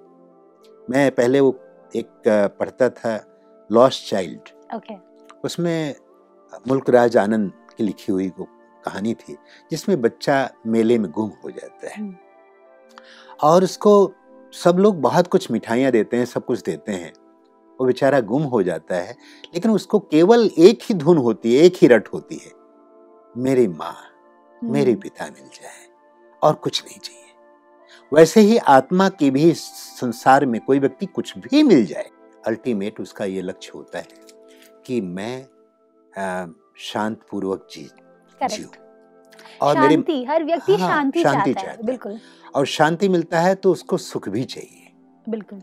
मैं 0.90 1.10
पहले 1.12 1.40
वो 1.40 1.56
एक 1.96 2.10
पढ़ता 2.60 2.90
था 2.90 3.20
लॉस्ट 3.70 4.10
चाइल्ड 4.10 4.50
उसमें 5.46 5.96
मुल्क 6.68 6.90
राज 6.90 7.18
आनंद 7.18 7.52
की 7.78 7.84
लिखी 7.84 8.12
हुई 8.12 8.28
वो 8.40 8.48
कहानी 8.86 9.14
थी 9.14 9.36
जिसमें 9.72 10.02
बच्चा 10.02 10.50
मेले 10.68 10.98
में 10.98 11.12
गुम 11.12 11.32
हो 11.44 11.52
जाता 11.52 11.88
है। 11.88 11.94
हम्म। 11.98 12.16
और 13.44 13.64
उसको 13.64 14.14
सब 14.54 14.78
लोग 14.80 15.02
बहुत 15.02 15.28
कुछ 15.28 15.50
मिठाइयाँ 15.52 15.92
देते 15.92 16.18
हैं 16.18 16.26
सब 16.26 16.46
कुछ 16.46 16.62
देते 16.62 16.92
हैं। 16.92 17.14
वो 17.80 17.86
बेचारा 17.86 18.20
गुम 18.22 18.44
हो 18.44 18.62
जाता 18.64 18.96
है 18.96 19.16
लेकिन 19.54 19.72
उसको 19.72 20.00
केवल 20.00 20.50
एक 20.58 20.80
ही 20.84 20.96
धुन 20.96 21.18
होती 21.18 21.56
है 21.56 21.64
एक 21.64 21.76
ही 21.82 21.88
रट 21.88 22.08
होती 22.08 22.36
है। 22.36 22.52
मेरी 23.38 23.68
माँ 23.68 23.96
मेरे 24.64 24.92
हम्म, 24.92 25.02
पिता 25.02 25.26
मिल 25.26 25.48
जाए 25.54 25.86
और 26.42 26.54
कुछ 26.54 26.84
नहीं 26.86 27.00
चाहिए। 27.00 27.24
वैसे 28.14 28.42
ही 28.42 28.58
आत्मा 28.58 29.10
की 29.10 29.32
भी 29.32 29.54
संसार 29.54 30.46
में 30.46 30.60
कोई 30.62 30.80
व्यक्ति 30.80 31.06
कुछ 31.06 31.38
भी 31.38 31.64
मिल 31.64 31.86
जाए 31.86 32.10
अल्टीमेट 32.48 33.00
उसका 33.00 33.26
ये 33.26 33.42
लक्ष्य 33.42 33.72
होता 33.76 34.00
है 34.00 34.08
कि 34.86 35.02
मैं 35.02 35.44
शांत 36.80 37.20
पूर्वक 37.32 37.68
जी. 37.72 37.90
जीऊं। 38.42 38.87
और 39.62 39.80
मेरे 39.80 40.24
हर 40.24 40.44
व्यक्ति 40.44 40.76
हाँ, 40.76 40.90
शांति 40.90 41.24
शांति 41.24 41.54
चाहता 41.54 41.62
है 41.62 41.68
चाहता 41.68 41.82
है। 41.82 41.86
बिल्कुल। 41.86 42.20
और 42.56 42.66
शांति 42.66 43.10
मिलता 43.10 43.40
है 43.40 43.56
तो 43.56 43.72
उसको 43.72 43.98
सुख 43.98 44.30
भी 44.30 44.44
चाहिए। 44.44 44.92
बिल्कुल। 45.28 45.62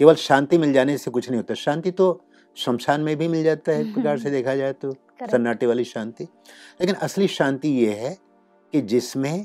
केवल 0.00 0.14
शांति 0.14 0.58
मिल 0.58 0.72
जाने 0.72 0.96
से 0.98 1.10
कुछ 1.10 1.28
नहीं 1.30 1.36
होता। 1.38 1.54
शांति 1.54 1.90
तो 1.90 2.20
शमशान 2.56 3.00
में 3.00 3.16
भी 3.16 3.28
मिल 3.28 3.42
जाता 3.44 3.72
है 3.72 3.80
एक 3.80 3.94
प्रकार 3.94 4.18
से 4.18 4.30
देखा 4.30 4.54
जाए 4.56 4.72
तो 4.72 4.92
सन्नाटे 5.30 5.66
वाली 5.66 5.84
शांति। 5.84 6.24
लेकिन 6.80 6.94
असली 6.94 7.28
शांति 7.28 7.68
ये 7.68 7.94
है 7.94 8.16
कि 8.72 8.80
जिसमें 8.82 9.44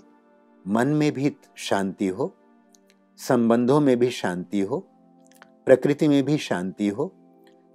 मन 0.66 0.88
में 0.88 1.12
भी 1.12 1.36
शांति 1.58 2.08
हो 2.08 2.34
संबंधों 3.20 3.80
में 3.80 3.98
भी 4.00 4.10
शांति 4.12 4.60
हो 4.60 4.78
प्रकृति 5.66 6.08
में 6.08 6.24
भी 6.24 6.38
शांति 6.38 6.88
हो 6.88 7.12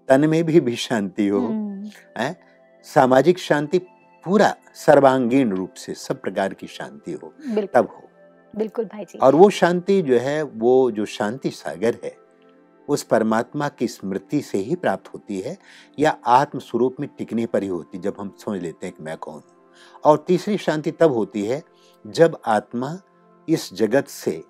तन 0.08 0.28
में 0.28 0.42
भी 0.44 0.60
भी 0.60 0.76
शांति 0.76 1.26
हो 1.28 1.38
हम्म, 1.38 1.90
सामाजिक 2.86 3.38
शांति 3.38 3.78
पूरा 4.26 4.54
सर्वांगीण 4.74 5.54
रूप 5.56 5.74
से 5.74 5.94
सब 5.94 6.20
प्रकार 6.20 6.54
की 6.54 6.66
शांति 6.66 7.12
हो 7.12 7.32
तब 7.74 7.88
हो। 7.90 8.02
बिल्कुल 8.56 8.84
भाई 8.84 9.04
जी। 9.04 9.18
और 9.18 9.34
वो 9.34 9.50
शांति 9.50 10.02
जो 10.02 10.18
है 10.18 10.42
वो 10.42 10.90
जो 10.90 11.04
शांति 11.04 11.50
सागर 11.50 11.98
है 12.04 12.16
उस 12.88 13.02
परमात्मा 13.02 13.68
की 13.68 13.88
स्मृति 13.88 14.40
से 14.42 14.58
ही 14.58 14.74
प्राप्त 14.74 15.14
होती 15.14 15.40
है 15.40 15.56
या 15.98 16.16
आत्म 16.26 16.58
स्वरूप 16.58 16.96
में 17.00 17.08
टिकने 17.18 17.46
पर 17.46 17.62
ही 17.62 17.68
होती 17.68 17.98
जब 17.98 18.16
हम 18.20 18.34
समझ 18.38 18.62
लेते 18.62 18.86
हैं 18.86 18.94
कि 18.96 19.02
मैं 19.02 19.16
कौन 19.16 19.34
हूँ। 19.34 19.70
और 20.04 20.24
तीसरी 20.28 20.58
शांति 20.58 20.90
तब 20.90 21.12
होती 21.12 21.44
है 21.44 21.62
जब 22.06 22.38
आत्मा 22.46 22.98
इस 23.48 23.74
जगत 23.74 24.08
से 24.08 24.42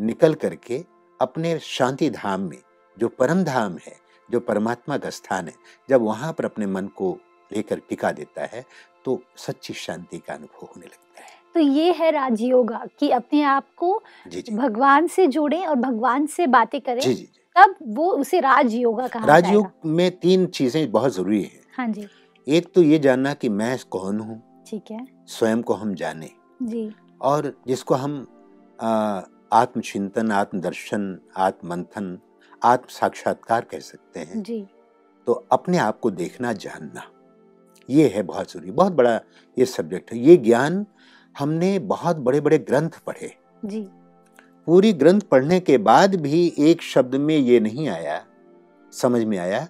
निकल 0.00 0.34
करके 0.34 0.84
अपने 1.20 1.58
शांति 1.58 2.10
धाम 2.10 2.40
में 2.40 2.62
जो 2.98 3.08
परम 3.08 3.44
धाम 3.44 3.78
है 3.86 3.96
जो 4.30 4.40
परमात्मा 4.40 4.98
का 4.98 5.10
स्थान 5.10 5.48
है 5.48 5.54
जब 5.90 6.02
वहाँ 6.02 6.32
पर 6.32 6.44
अपने 6.44 6.66
मन 6.66 6.86
को 6.86 7.18
लेकर 7.52 7.78
टिका 7.78 8.12
देता 8.12 8.44
है 8.44 8.64
तो 9.04 9.20
सच्ची 9.36 9.74
शांति 9.74 10.18
का 10.18 10.34
अनुभव 10.34 10.66
होने 10.66 10.86
लगता 10.86 11.22
है। 11.22 11.32
तो 11.54 11.60
ये 11.60 11.92
है 11.92 12.10
राजयोगा 12.10 12.84
कि 12.98 13.10
अपने 13.10 13.42
आप 13.42 13.66
को 13.76 14.00
जी 14.28 14.40
जी। 14.42 14.54
भगवान 14.56 15.06
से 15.06 15.26
जोड़ें 15.26 15.66
और 15.66 15.76
भगवान 15.76 16.26
से 16.26 16.46
बातें 16.46 16.80
करें 16.80 17.00
जी 17.00 17.14
जी 17.14 17.14
जी। 17.14 17.40
तब 17.56 17.74
वो 17.88 18.10
उसे 18.12 18.40
राजयोगा 18.40 19.06
कहा 19.08 19.26
राजयोग 19.26 19.70
में 19.86 20.10
तीन 20.18 20.46
चीज़ें 20.46 20.90
बहुत 20.92 21.14
ज़रूरी 21.14 21.42
है। 21.42 21.60
हाँ 21.76 21.88
जी। 21.88 22.06
एक 22.46 22.72
तो 22.74 22.82
ये 22.82 22.98
जानना 22.98 23.34
कि 23.34 23.48
मैं 23.48 23.78
कौन 23.90 24.20
हूँ। 24.20 24.42
ठीक 24.66 24.90
है। 24.90 25.06
स्वयं 25.28 25.62
को 25.62 25.74
हम 25.74 25.94
जाने। 25.94 26.30
जी। 26.62 26.90
और 27.20 27.52
जिसको 27.66 27.94
हम 27.94 28.20
आत्मचिंतन 29.52 30.30
आत्मदर्शन 30.32 31.18
आत्ममंथन 31.36 32.18
आत्म 32.64 32.88
साक्षात्कार 32.88 33.64
कह 33.64 33.80
सकते 33.80 34.20
हैं। 34.20 34.42
जी। 34.42 34.64
तो 35.26 35.32
अपने 35.52 35.78
आप 35.78 36.00
को 36.00 36.10
देखना 36.10 36.52
जानना। 36.52 37.10
ये 37.88 38.08
है 38.08 38.22
बहुत 38.22 38.52
ज़रूरी 38.52 38.70
बहुत 38.70 38.92
बड़ा 38.92 39.14
ये 39.56 39.64
सब्जेक्ट 39.66 40.12
है। 40.12 40.18
ये 40.18 40.36
ज्ञान 40.36 40.84
हमने 41.34 41.78
बहुत 41.78 42.16
बड़े 42.18 42.40
बड़े 42.40 42.58
ग्रंथ 42.60 42.98
पढ़े। 43.06 43.32
जी। 43.64 43.80
पूरी 44.66 44.92
ग्रंथ 44.92 45.20
पढ़ने 45.30 45.58
के 45.60 45.78
बाद 45.78 46.14
भी 46.20 46.52
एक 46.60 46.82
शब्द 46.82 47.14
में 47.14 47.36
ये 47.36 47.60
नहीं 47.60 47.88
आया 47.88 48.20
समझ 48.92 49.22
में 49.24 49.36
आया 49.38 49.66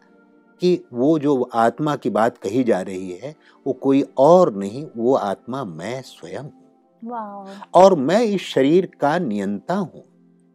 कि 0.60 0.78
वो 0.92 1.18
जो 1.18 1.42
आत्मा 1.54 1.94
की 1.96 2.10
बात 2.10 2.36
कही 2.38 2.62
जा 2.64 2.80
रही 2.80 3.12
है 3.12 3.34
वो 3.66 3.72
कोई 3.72 4.02
और 4.18 4.54
नहीं 4.54 4.84
वो 4.96 5.14
आत्मा 5.14 5.64
मैं 5.64 6.00
स्वयं 6.02 6.42
हूँ। 6.42 7.46
और 7.74 7.94
मैं 7.94 8.22
इस 8.22 8.42
शरीर 8.44 8.90
का 9.00 9.18
नियंता 9.18 9.74
हूँ 9.74 10.04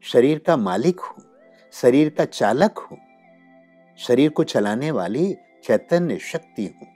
शरीर 0.06 0.40
का 0.40 0.58
मालिक 0.58 1.00
हूँ 1.00 1.24
शरीर 1.74 2.10
का 2.10 2.26
चालक 2.26 2.80
हूँ 2.82 2.98
शरीर 4.00 4.30
को 4.30 4.44
चलाने 4.44 4.92
वाली 4.92 5.34
चैतन्य 5.64 6.18
शक्ति 6.24 6.66
हूँ। 6.66 6.88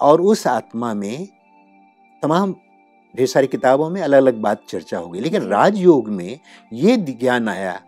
और 0.00 0.20
उस 0.20 0.46
आत्मा 0.46 0.94
में 0.94 1.28
तमाम 2.22 2.56
ढेर 3.16 3.26
सारी 3.26 3.46
किताबों 3.46 3.90
में 3.90 4.02
अलग 4.02 4.18
अलग 4.18 4.34
बात 4.34 4.62
चर्चा 4.68 4.98
होगी 4.98 5.20
लेकिन 5.20 5.42
राजयोग 5.42 6.08
में 6.08 6.40
ये 6.72 6.96
ज्ञान 6.96 7.48
आया 7.48 7.80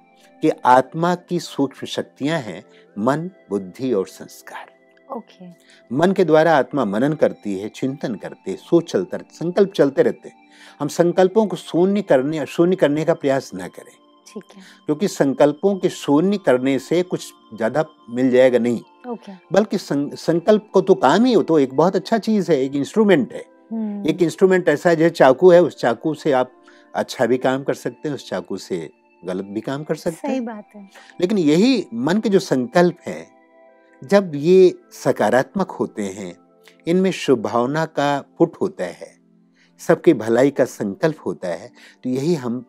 कि 0.42 0.50
आत्मा 0.64 1.14
की 1.14 1.40
सूक्ष्म 1.40 1.86
शक्तियाँ 1.86 2.38
हैं 2.38 2.64
मन 2.98 3.30
बुद्धि 3.50 3.92
और 3.92 4.06
संस्कार। 4.06 4.78
ओके। 5.16 5.50
okay. 5.50 5.62
मन 5.92 6.12
के 6.12 6.24
द्वारा 6.24 6.56
आत्मा 6.56 6.84
मनन 6.84 7.12
करती 7.12 7.58
है 7.58 7.68
चिंतन 7.68 8.14
करते 8.14 8.56
सोच 8.56 8.92
चलता 8.92 9.18
संकल्प 9.32 9.72
चलते 9.72 10.02
रहते 10.02 10.32
हम 10.80 10.88
संकल्पों 10.88 11.46
को 11.46 11.56
शून्य 11.56 12.02
करने 12.02 12.46
शून्य 12.46 12.76
करने 12.76 13.04
का 13.04 13.14
प्रयास 13.14 13.50
न 13.54 13.58
करें। 13.58 14.07
ठीक 14.34 14.44
है। 14.56 14.62
क्योंकि 14.86 15.08
संकल्पों 15.08 15.74
के 15.76 15.88
शून्य 15.90 16.38
करने 16.38 16.78
से 16.78 17.02
कुछ 17.04 17.32
ज़्यादा 17.54 17.84
मिल 18.10 18.30
जाएगा 18.30 18.58
नहीं। 18.58 18.80
ओके। 19.08 19.32
बल्कि 19.52 19.78
सं, 19.78 20.08
संकल्प 20.16 20.68
को 20.72 20.80
तो 20.80 20.94
काम 20.96 21.24
ही 21.24 21.32
हो 21.32 21.42
तो 21.42 21.58
एक 21.58 21.74
बहुत 21.74 21.96
अच्छा 21.96 22.18
चीज़ 22.18 22.50
है 22.52 22.60
एक 22.62 22.74
इंस्ट्रूमेंट 22.76 23.32
है। 23.32 23.44
हम्म, 23.72 24.06
एक 24.08 24.22
इंस्ट्रूमेंट 24.22 24.68
ऐसा 24.68 24.90
है 24.90 24.96
जैसे 24.96 25.10
चाकू 25.10 25.50
है 25.50 25.62
उस 25.62 25.76
चाकू 25.76 26.14
से 26.14 26.32
आप 26.32 26.52
अच्छा 26.94 27.26
भी 27.26 27.38
काम 27.38 27.62
कर 27.62 27.74
सकते 27.74 28.08
हैं 28.08 28.14
उस 28.14 28.28
चाकू 28.28 28.56
से 28.58 28.88
गलत 29.22 29.44
भी 29.44 29.60
काम 29.60 29.84
कर 29.84 29.94
सकते 29.94 30.16
सही 30.18 30.34
हैं। 30.34 30.44
बात 30.44 30.68
है। 30.74 30.88
लेकिन 31.20 31.38
यही 31.38 31.86
मन 31.94 32.20
के 32.20 32.28
जो 32.28 32.38
संकल्प 32.38 32.98
है 33.06 33.26
जब 34.02 34.32
ये 34.34 34.74
सकारात्मक 34.94 35.70
होते 35.70 36.02
हैं 36.08 36.34
इनमें 36.86 37.10
शुभ 37.10 37.38
भावना 37.38 37.84
का 37.86 38.18
पुट 38.38 38.56
होता 38.60 38.84
है 38.84 39.16
सबके 39.80 40.12
भलाई 40.14 40.50
का 40.50 40.64
संकल्प 40.64 41.16
होता 41.26 41.48
है 41.48 41.70
तो 42.04 42.10
यही 42.10 42.34
हम 42.34 42.64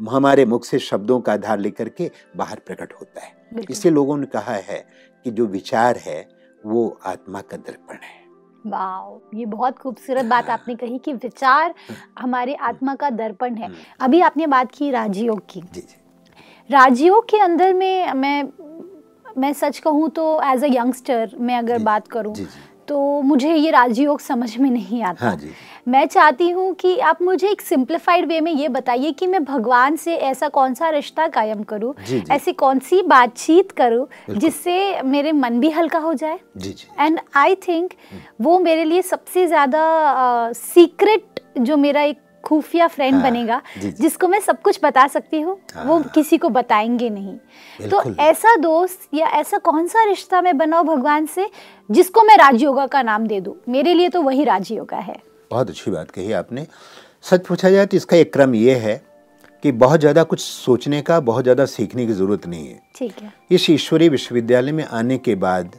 हमारे 0.00 0.44
मुख 0.44 0.64
से 0.64 0.78
शब्दों 0.78 1.20
का 1.20 1.32
आधार 1.32 1.58
लेकर 1.58 1.88
के 1.88 2.10
बाहर 2.36 2.58
प्रकट 2.66 2.92
होता 2.92 3.20
है। 3.20 3.64
इसलिए 3.70 3.94
लोगों 3.94 4.16
ने 4.16 4.26
कहा 4.26 4.54
है 4.62 4.84
कि 5.24 5.30
जो 5.30 5.46
विचार 5.46 5.96
है 5.96 6.26
वो 6.62 6.86
आत्मा 7.06 7.40
का 7.40 7.56
दर्पण 7.56 7.94
है। 7.94 8.22
वाह 8.66 9.38
ये 9.38 9.46
बहुत 9.46 9.78
खूबसूरत 9.78 10.24
बात 10.24 10.44
हाँ। 10.44 10.52
आपने 10.52 10.74
कही 10.74 10.98
कि 10.98 11.12
विचार 11.12 11.74
हमारे 12.18 12.54
आत्मा 12.54 12.94
का 12.94 13.10
दर्पण 13.10 13.54
है। 13.54 13.66
हम्म, 13.66 13.76
अभी 14.00 14.20
आपने 14.20 14.46
बात 14.46 14.70
की 14.72 14.90
राजयोग 14.90 15.40
की। 15.50 15.62
राजयोग 16.70 17.28
के 17.30 17.38
अंदर 17.38 17.72
में 17.72 18.12
मैं 18.12 18.42
मैं 19.38 19.52
सच 19.52 19.78
कहूँ 19.78 20.08
तो 20.10 20.24
एज 20.44 20.64
अ 20.64 20.68
यंगस्टर 20.70 21.36
मैं 21.40 21.56
अगर 21.58 21.78
बात 21.82 22.08
करूँ 22.08 22.34
तो 22.88 23.20
मुझे 23.22 23.54
ये 23.54 23.70
राजयोग 23.70 24.20
समझ 24.20 24.56
में 24.58 24.70
नहीं 24.70 25.02
आता। 25.02 25.26
हाँ 25.26 25.36
जी। 25.36 25.50
मैं 25.88 26.04
चाहती 26.06 26.48
हूँ 26.50 26.72
कि 26.74 26.98
आप 27.00 27.22
मुझे 27.22 27.48
एक 27.48 27.60
सिंप्लीफाइड 27.60 28.26
वे 28.28 28.40
में 28.40 28.52
ये 28.52 28.68
बताइए 28.68 29.12
कि 29.12 29.26
मैं 29.26 29.42
भगवान 29.44 29.96
से 29.96 30.14
ऐसा 30.16 30.48
कौन 30.48 30.74
सा 30.74 30.88
रिश्ता 30.90 31.26
कायम 31.28 31.62
करूँ 31.62 31.94
ऐसी 32.30 32.52
कौन 32.54 32.78
सी 32.78 33.02
बातचीत 33.04 33.72
करूँ 33.72 34.06
जिससे 34.30 35.02
मेरे 35.02 35.32
मन 35.34 35.60
भी 35.60 35.70
हल्का 35.70 35.98
हो 35.98 36.14
जाए। 36.14 36.38
एंड 37.00 37.20
आई 37.36 37.54
थिंक 37.68 37.92
वो 38.40 38.58
मेरे 38.58 38.84
लिए 38.84 39.02
सबसे 39.04 39.46
ज़्यादा 39.46 40.52
सीक्रेट 40.54 41.40
जो 41.58 41.76
मेरा 41.76 42.02
एक 42.02 42.18
खुफिया 42.44 42.86
फ्रेंड 42.88 43.14
हाँ, 43.14 43.22
बनेगा 43.22 43.60
जी, 43.74 43.90
जी। 43.90 44.02
जिसको 44.02 44.28
मैं 44.28 44.40
सब 44.40 44.60
कुछ 44.62 44.78
बता 44.84 45.06
सकती 45.06 45.40
हूँ 45.40 45.56
हाँ, 45.74 45.84
वो। 45.84 45.98
किसी 46.14 46.38
को 46.38 46.48
बताएँगे 46.48 47.10
नहीं। 47.10 47.88
तो 47.90 48.02
ऐसा 48.22 48.56
दोस्त 48.56 49.08
या 49.14 49.26
ऐसा 49.30 49.58
कौन 49.60 49.86
सा 49.86 50.04
रिश्ता 50.04 50.40
मैं 50.42 50.56
बनाऊँ 50.58 50.86
भगवान 50.86 51.26
से 51.26 51.48
जिसको 51.88 52.22
मैं 52.22 52.36
राजयोगा 52.36 52.86
का 52.86 53.02
नाम 53.02 53.26
दे 53.26 53.40
दूँ? 53.40 53.54
मेरे 53.68 53.94
लिए 53.94 54.08
तो 54.08 54.22
वही 54.22 54.44
राजयोगा 54.44 54.96
है। 54.98 55.16
बहुत 55.50 55.70
अच्छी 55.70 55.90
बात 55.90 56.10
कही 56.10 56.32
आपने। 56.32 56.66
सच 57.22 57.46
पूछा 57.46 57.70
जाए 57.70 57.86
तो 57.86 57.96
इसका 57.96 58.16
एक 58.16 58.32
क्रम 58.32 58.54
ये 58.54 58.74
है 58.74 59.02
कि 59.62 59.72
बहुत 59.72 60.00
ज़्यादा 60.00 60.22
कुछ 60.22 60.40
सोचने 60.40 61.00
का 61.02 61.18
बहुत 61.20 61.42
ज़्यादा 61.44 61.64
सीखने 61.66 62.06
की 62.06 62.12
ज़रूरत 62.12 62.46
नहीं 62.46 62.66
है। 62.68 62.80
ठीक 62.96 63.22
है। 63.22 63.32
इस 63.50 63.68
ईश्वरीय 63.70 64.08
विश्वविद्यालय 64.08 64.72
में 64.72 64.84
आने 64.84 65.18
के 65.18 65.34
बाद 65.34 65.76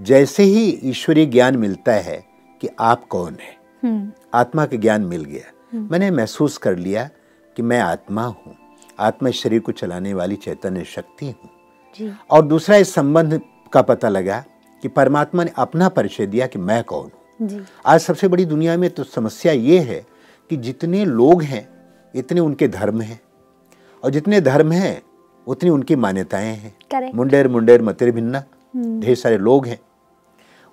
जैसे 0.00 0.42
ही 0.42 0.68
ईश्वरीय 0.84 1.26
ज्ञान 1.26 1.56
मिलता 1.56 1.92
है 1.92 2.22
कि 2.60 2.68
आप 2.80 3.04
कौन 3.04 3.36
है 3.40 3.56
हम्म। 3.82 4.10
आत्मा 4.34 4.64
का 4.66 4.76
ज्ञान 4.76 5.02
मिल 5.02 5.24
गया। 5.24 5.52
मैंने 5.74 6.10
महसूस 6.10 6.58
कर 6.58 6.76
लिया 6.76 7.10
कि 7.56 7.62
मैं 7.62 7.80
आत्मा 7.80 8.24
हूँ। 8.24 8.56
आत्मा 9.00 9.30
शरीर 9.30 9.60
को 9.60 9.72
चलाने 9.72 10.14
वाली 10.14 10.36
चैतन्य 10.36 10.84
शक्ति 10.84 11.26
हूँ। 11.26 11.50
और 12.30 12.42
दूसरा 12.42 12.76
इस 12.76 12.94
संबंध 12.94 13.40
का 13.72 13.82
पता 13.82 14.08
लगा 14.08 14.44
कि 14.82 14.88
परमात्मा 14.88 15.44
ने 15.44 15.52
अपना 15.56 15.88
परिचय 15.88 16.26
दिया 16.26 16.46
कि 16.46 16.58
मैं 16.58 16.84
कौन 16.84 17.10
हूँ। 17.40 17.48
आज 17.86 18.00
सबसे 18.00 18.28
बड़ी 18.28 18.44
दुनिया 18.44 18.76
में 18.76 18.90
तो 18.90 19.04
समस्या 19.04 19.52
ये 19.52 19.78
है 19.78 20.06
कि 20.50 20.56
जितने 20.56 21.04
लोग 21.04 21.42
हैं 21.42 21.68
इतने 22.14 22.40
उनके 22.40 22.68
धर्म 22.68 23.00
हैं। 23.00 23.20
और 24.04 24.10
जितने 24.10 24.40
धर्म 24.40 24.72
हैं 24.72 25.02
उतनी 25.46 25.70
उनकी 25.70 25.96
मान्यताएँ 25.96 26.56
हैं। 26.56 26.76
मुंडेर 27.14 27.48
मुंडेर 27.48 27.82
मतिर 27.82 28.10
भिन्ना। 28.10 28.44
हम्म। 28.76 29.00
ढेर 29.00 29.16
सारे 29.16 29.38
लोग 29.38 29.66
हैं। 29.66 29.80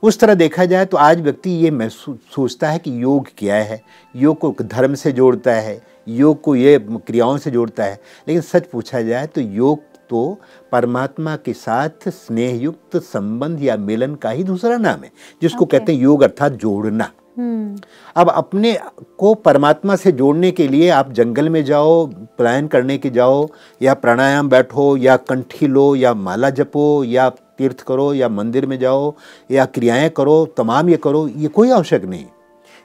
उस 0.03 0.19
तरह 0.19 0.33
देखा 0.33 0.65
जाए 0.65 0.85
तो 0.85 0.97
आज 0.97 1.21
व्यक्ति 1.21 1.49
ये 1.49 1.71
महसूस 1.71 2.17
सोचता 2.35 2.69
है 2.69 2.79
कि 2.79 3.01
योग 3.03 3.27
क्या 3.37 3.55
है। 3.55 3.81
योग 4.15 4.39
को 4.39 4.53
धर्म 4.61 4.93
से 4.95 5.11
जोड़ता 5.11 5.53
है 5.53 5.81
योग 6.07 6.41
को 6.41 6.55
ये 6.55 6.77
क्रियाओं 6.79 7.37
से 7.37 7.51
जोड़ता 7.51 7.83
है। 7.83 7.99
लेकिन 8.27 8.41
सच 8.41 8.67
पूछा 8.67 9.01
जाए 9.01 9.27
तो 9.27 9.41
योग 9.41 9.79
तो 10.09 10.37
परमात्मा 10.71 11.35
के 11.35 11.53
साथ 11.53 12.09
स्नेह 12.09 12.61
युक्त 12.61 12.97
संबंध 12.97 13.63
या 13.63 13.75
मिलन 13.77 14.15
का 14.15 14.29
ही 14.29 14.43
दूसरा 14.43 14.77
नाम 14.77 15.03
है 15.03 15.11
जिसको 15.41 15.65
Okay. 15.65 15.71
कहते 15.71 15.93
हैं 15.93 15.99
योग 15.99 16.23
अर्थात 16.23 16.51
जोड़ना। 16.51 17.11
हम्म। 17.37 17.77
अब 18.15 18.29
अपने 18.29 18.77
को 19.17 19.33
परमात्मा 19.33 19.95
से 19.95 20.11
जोड़ने 20.11 20.51
के 20.51 20.67
लिए 20.67 20.89
आप 20.89 21.11
जंगल 21.11 21.49
में 21.49 21.63
जाओ 21.65 22.05
पलायन 22.39 22.67
करने 22.67 22.97
के 22.97 23.09
जाओ 23.09 23.47
या 23.81 23.93
प्राणायाम 23.93 24.49
बैठो 24.49 24.95
या 24.97 25.15
कंठी 25.17 25.67
लो 25.67 25.95
या 25.95 26.13
माला 26.13 26.49
जपो 26.49 27.03
या 27.03 27.29
तीर्थ 27.59 27.81
करो 27.81 28.13
या 28.13 28.29
मंदिर 28.29 28.65
में 28.65 28.77
जाओ 28.79 29.13
या 29.51 29.65
क्रियाएँ 29.67 30.09
करो 30.09 30.45
तमाम 30.57 30.89
ये 30.89 30.97
करो 30.97 31.27
ये 31.27 31.47
कोई 31.49 31.71
आवश्यक 31.71 32.05
नहीं। 32.05 32.25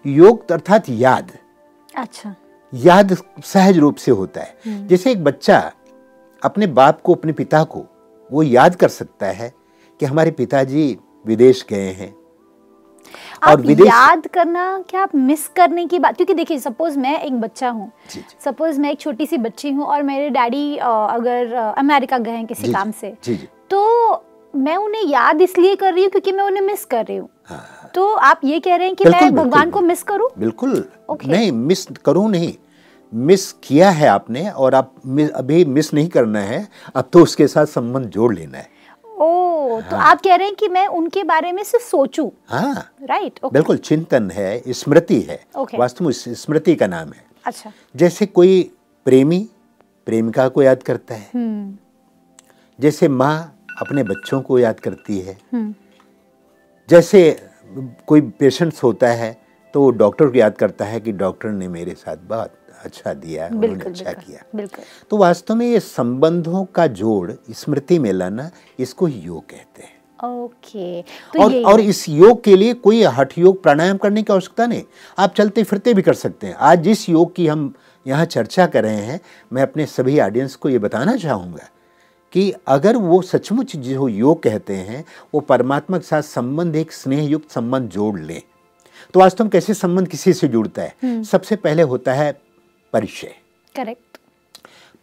योग 0.05 0.51
अर्थात 0.53 0.89
याद। 0.89 1.31
अच्छा। 1.95 2.35
याद 2.73 3.17
सहज 3.45 3.79
रूप 3.79 3.97
से 3.97 4.11
होता 4.11 4.41
है। 4.41 4.87
जैसे 4.89 5.11
एक 5.13 5.25
बच्चा 5.25 5.59
अपने 6.43 6.67
बाप 6.69 7.01
को 7.01 7.15
अपने 7.15 7.33
पिता 7.33 7.63
को 7.65 7.85
वो 8.31 8.43
याद 8.43 8.75
कर 8.77 8.89
सकता 8.89 9.27
है 9.33 9.53
कि 10.01 10.07
हमारे 10.07 10.31
पिताजी 10.31 10.97
विदेश 11.27 11.65
गए 11.71 11.91
हैं। 11.93 12.15
और 13.43 13.51
आप 13.51 13.81
याद 13.81 14.27
करना 14.27 14.63
क्या 14.91 15.03
आप 15.03 15.15
मिस 15.15 15.47
करने 15.49 15.87
की 15.87 15.99
बात? 15.99 16.17
क्योंकि 16.17 16.35
देखिए 16.35 16.59
सपोज़ 16.59 16.99
मैं 16.99 17.19
एक 17.21 17.41
बच्चा 17.41 17.69
हूँ। 17.71 17.91
सपोज़ 18.45 18.81
मैं 18.81 18.91
एक 18.93 19.01
छोटी 19.01 19.27
सी 19.27 19.39
बच्ची 19.39 19.71
हूँ 19.71 19.85
और 19.85 20.03
मेरे 20.03 20.29
डैडी 20.31 20.77
अगर 20.77 21.53
अमेरिका 21.55 22.19
गए 22.19 22.31
हैं 22.31 22.47
किसी 22.47 22.67
जी, 22.67 22.73
काम 22.73 22.91
से 22.91 23.17
जी 23.25 23.35
जी। 23.35 23.49
तो 23.71 23.81
मैं 24.57 24.77
उन्हें 24.77 25.03
याद 25.03 25.41
इसलिए 25.43 25.77
कर 25.77 25.93
रही 25.93 26.03
हूँ 26.03 26.11
क्योंकि 26.11 26.33
मैं 26.33 26.45
उन्हें 26.45 26.63
मिस 26.63 26.85
कर 26.85 27.05
रही 27.05 27.17
हूँ। 27.17 27.29
हाँ, 27.45 27.91
तो 27.95 28.13
आप 28.13 28.41
ये 28.45 28.61
कह 28.61 28.77
रहे 28.77 28.87
हैं 28.87 28.97
कि 28.97 29.05
मैं 29.05 29.35
भगवान 29.35 29.71
को 29.71 29.81
मिस 29.81 30.03
करूँ? 30.03 30.29
बिल्कुल। 30.39 30.89
Okay. 31.11 31.29
नहीं 31.29 31.53
मिस 31.53 31.87
करूँ 32.05 32.31
नहीं। 32.31 32.55
मिस 33.13 33.53
किया 33.53 33.91
है 33.91 34.09
आपने 34.09 34.51
और 34.51 34.75
आप 34.75 34.95
अभी 35.35 35.65
मिस 35.65 35.95
नहीं 35.95 36.09
करना 36.09 36.41
है। 36.41 36.69
अब 36.97 37.09
तो 37.13 37.23
उसके 37.23 37.47
साथ 37.47 37.67
संबंध 37.67 38.07
जोड़ 38.07 38.35
लेना 38.35 38.59
है। 38.59 38.69
ओ 39.05 39.79
हाँ। 39.81 39.91
तो 39.91 39.97
आप 39.97 40.21
कह 40.21 40.35
रहे 40.35 40.47
हैं 40.47 40.57
कि 40.57 40.69
मैं 40.69 40.87
उनके 40.87 41.25
बारे 41.25 41.53
में 41.53 41.63
सिर्फ़ 41.63 41.85
सोचूं? 41.85 42.31
हाँ। 42.49 42.91
राइट 43.03 43.39
ओके 43.45 43.53
बिल्कुल 43.53 43.77
चिंतन 43.77 44.31
है 44.31 44.63
स्मृति 44.73 45.21
है। 45.21 45.45
Okay. 45.59 45.79
वास्तव 45.79 46.05
में 46.05 46.13
स्मृति 46.13 46.75
का 46.75 46.87
नाम 46.87 47.09
है। 47.09 47.25
अच्छा। 47.45 47.73
जैसे 47.97 48.27
कोई 48.27 48.73
प्रेमी 49.05 49.49
प्रेमिका 50.07 50.49
को 50.49 50.63
याद 50.63 50.83
करता 50.83 51.15
है। 51.15 51.31
हम्म। 51.35 51.77
जैसे 52.81 53.09
माँ 53.09 53.54
अपने 53.81 54.03
बच्चों 54.03 54.41
को 54.41 54.59
याद 54.59 54.81
करती 54.81 55.19
है। 55.21 55.39
हम्म। 55.53 55.75
जैसे 56.89 57.49
कोई 58.07 58.21
पेशेंट्स 58.21 58.83
होता 58.83 59.09
है 59.09 59.37
तो 59.75 59.81
वो 59.81 59.91
डॉक्टर 59.93 60.27
को 60.27 60.39
याद 60.39 60.57
करता 60.57 60.85
है 60.85 61.01
कि 61.01 61.13
डॉक्टर 61.15 61.51
ने 61.51 61.69
मेरे 61.69 61.95
साथ 61.95 62.17
बहुत 62.27 62.53
अच्छा 62.85 63.13
दिया 63.15 63.47
उन्होंने 63.47 63.85
अच्छा 63.85 64.13
किया। 64.13 64.67
तो 65.11 65.17
वास्तव 65.17 65.55
में 65.55 65.67
ये 65.67 65.81
संबंधों 65.81 66.65
का 66.75 66.87
जोड़ 66.89 67.33
स्मृति 67.53 67.99
में 67.99 68.13
लाना 68.13 68.51
इसको 68.79 69.07
ही 69.07 69.21
योग 69.21 69.43
कहते 69.43 69.83
हैं। 69.83 69.93
ओके 70.25 71.03
तो 71.03 71.43
और 71.43 71.55
और 71.73 71.81
इस 71.81 72.09
योग 72.09 72.43
के 72.45 72.57
लिए 72.57 72.75
कोई 72.77 73.03
हठ 73.05 73.37
योग 73.39 73.63
प्राणायाम 73.63 73.97
करने 73.97 74.23
की 74.23 74.33
आवश्यकता 74.33 74.67
नहीं। 74.67 74.83
आप 75.19 75.35
चलते 75.37 75.63
फिरते 75.63 75.95
भी 75.95 76.03
कर 76.03 76.15
सकते 76.15 76.47
हैं। 76.47 76.55
आज 76.55 76.83
जिस 76.83 77.09
योग 77.09 77.35
की 77.35 77.47
हम 77.47 77.73
यहाँ 78.07 78.25
चर्चा 78.27 78.67
कर 78.67 78.83
रहे 78.85 79.01
हैं 79.03 79.21
मैं 79.53 79.63
अपने 79.63 79.87
सभी 79.89 80.19
ऑडियंस 80.21 80.55
को 80.57 80.69
ये 80.69 80.79
बताना 80.79 81.17
चाहूँगा 81.17 81.69
कि 82.35 82.53
अगर 82.67 82.97
वो 82.97 83.21
सचमुच 83.23 83.77
जो 83.77 84.09
योग 84.09 84.43
कहते 84.43 84.77
हैं 84.77 85.05
वो 85.35 85.41
परमात्मा 85.41 85.99
के 85.99 86.05
साथ 86.05 86.23
संबंध 86.23 86.77
एक 86.77 86.93
स्नेह 86.93 87.23
युक्त 87.23 87.51
संबंध 87.51 87.91
जोड़ 87.91 88.19
लें। 88.21 88.43
तो 89.15 89.21
वास्तव 89.21 89.45
में 89.45 89.51
कैसे 89.51 89.75
संबंध 89.75 90.09
किसी 90.09 90.33
से 90.33 90.49
जुड़ता 90.49 90.83
है? 90.83 91.23
सबसे 91.25 91.57
पहले 91.57 91.83
होता 91.83 92.15
है 92.15 92.33
परिचय। 92.93 93.35
करेक्ट। 93.75 94.19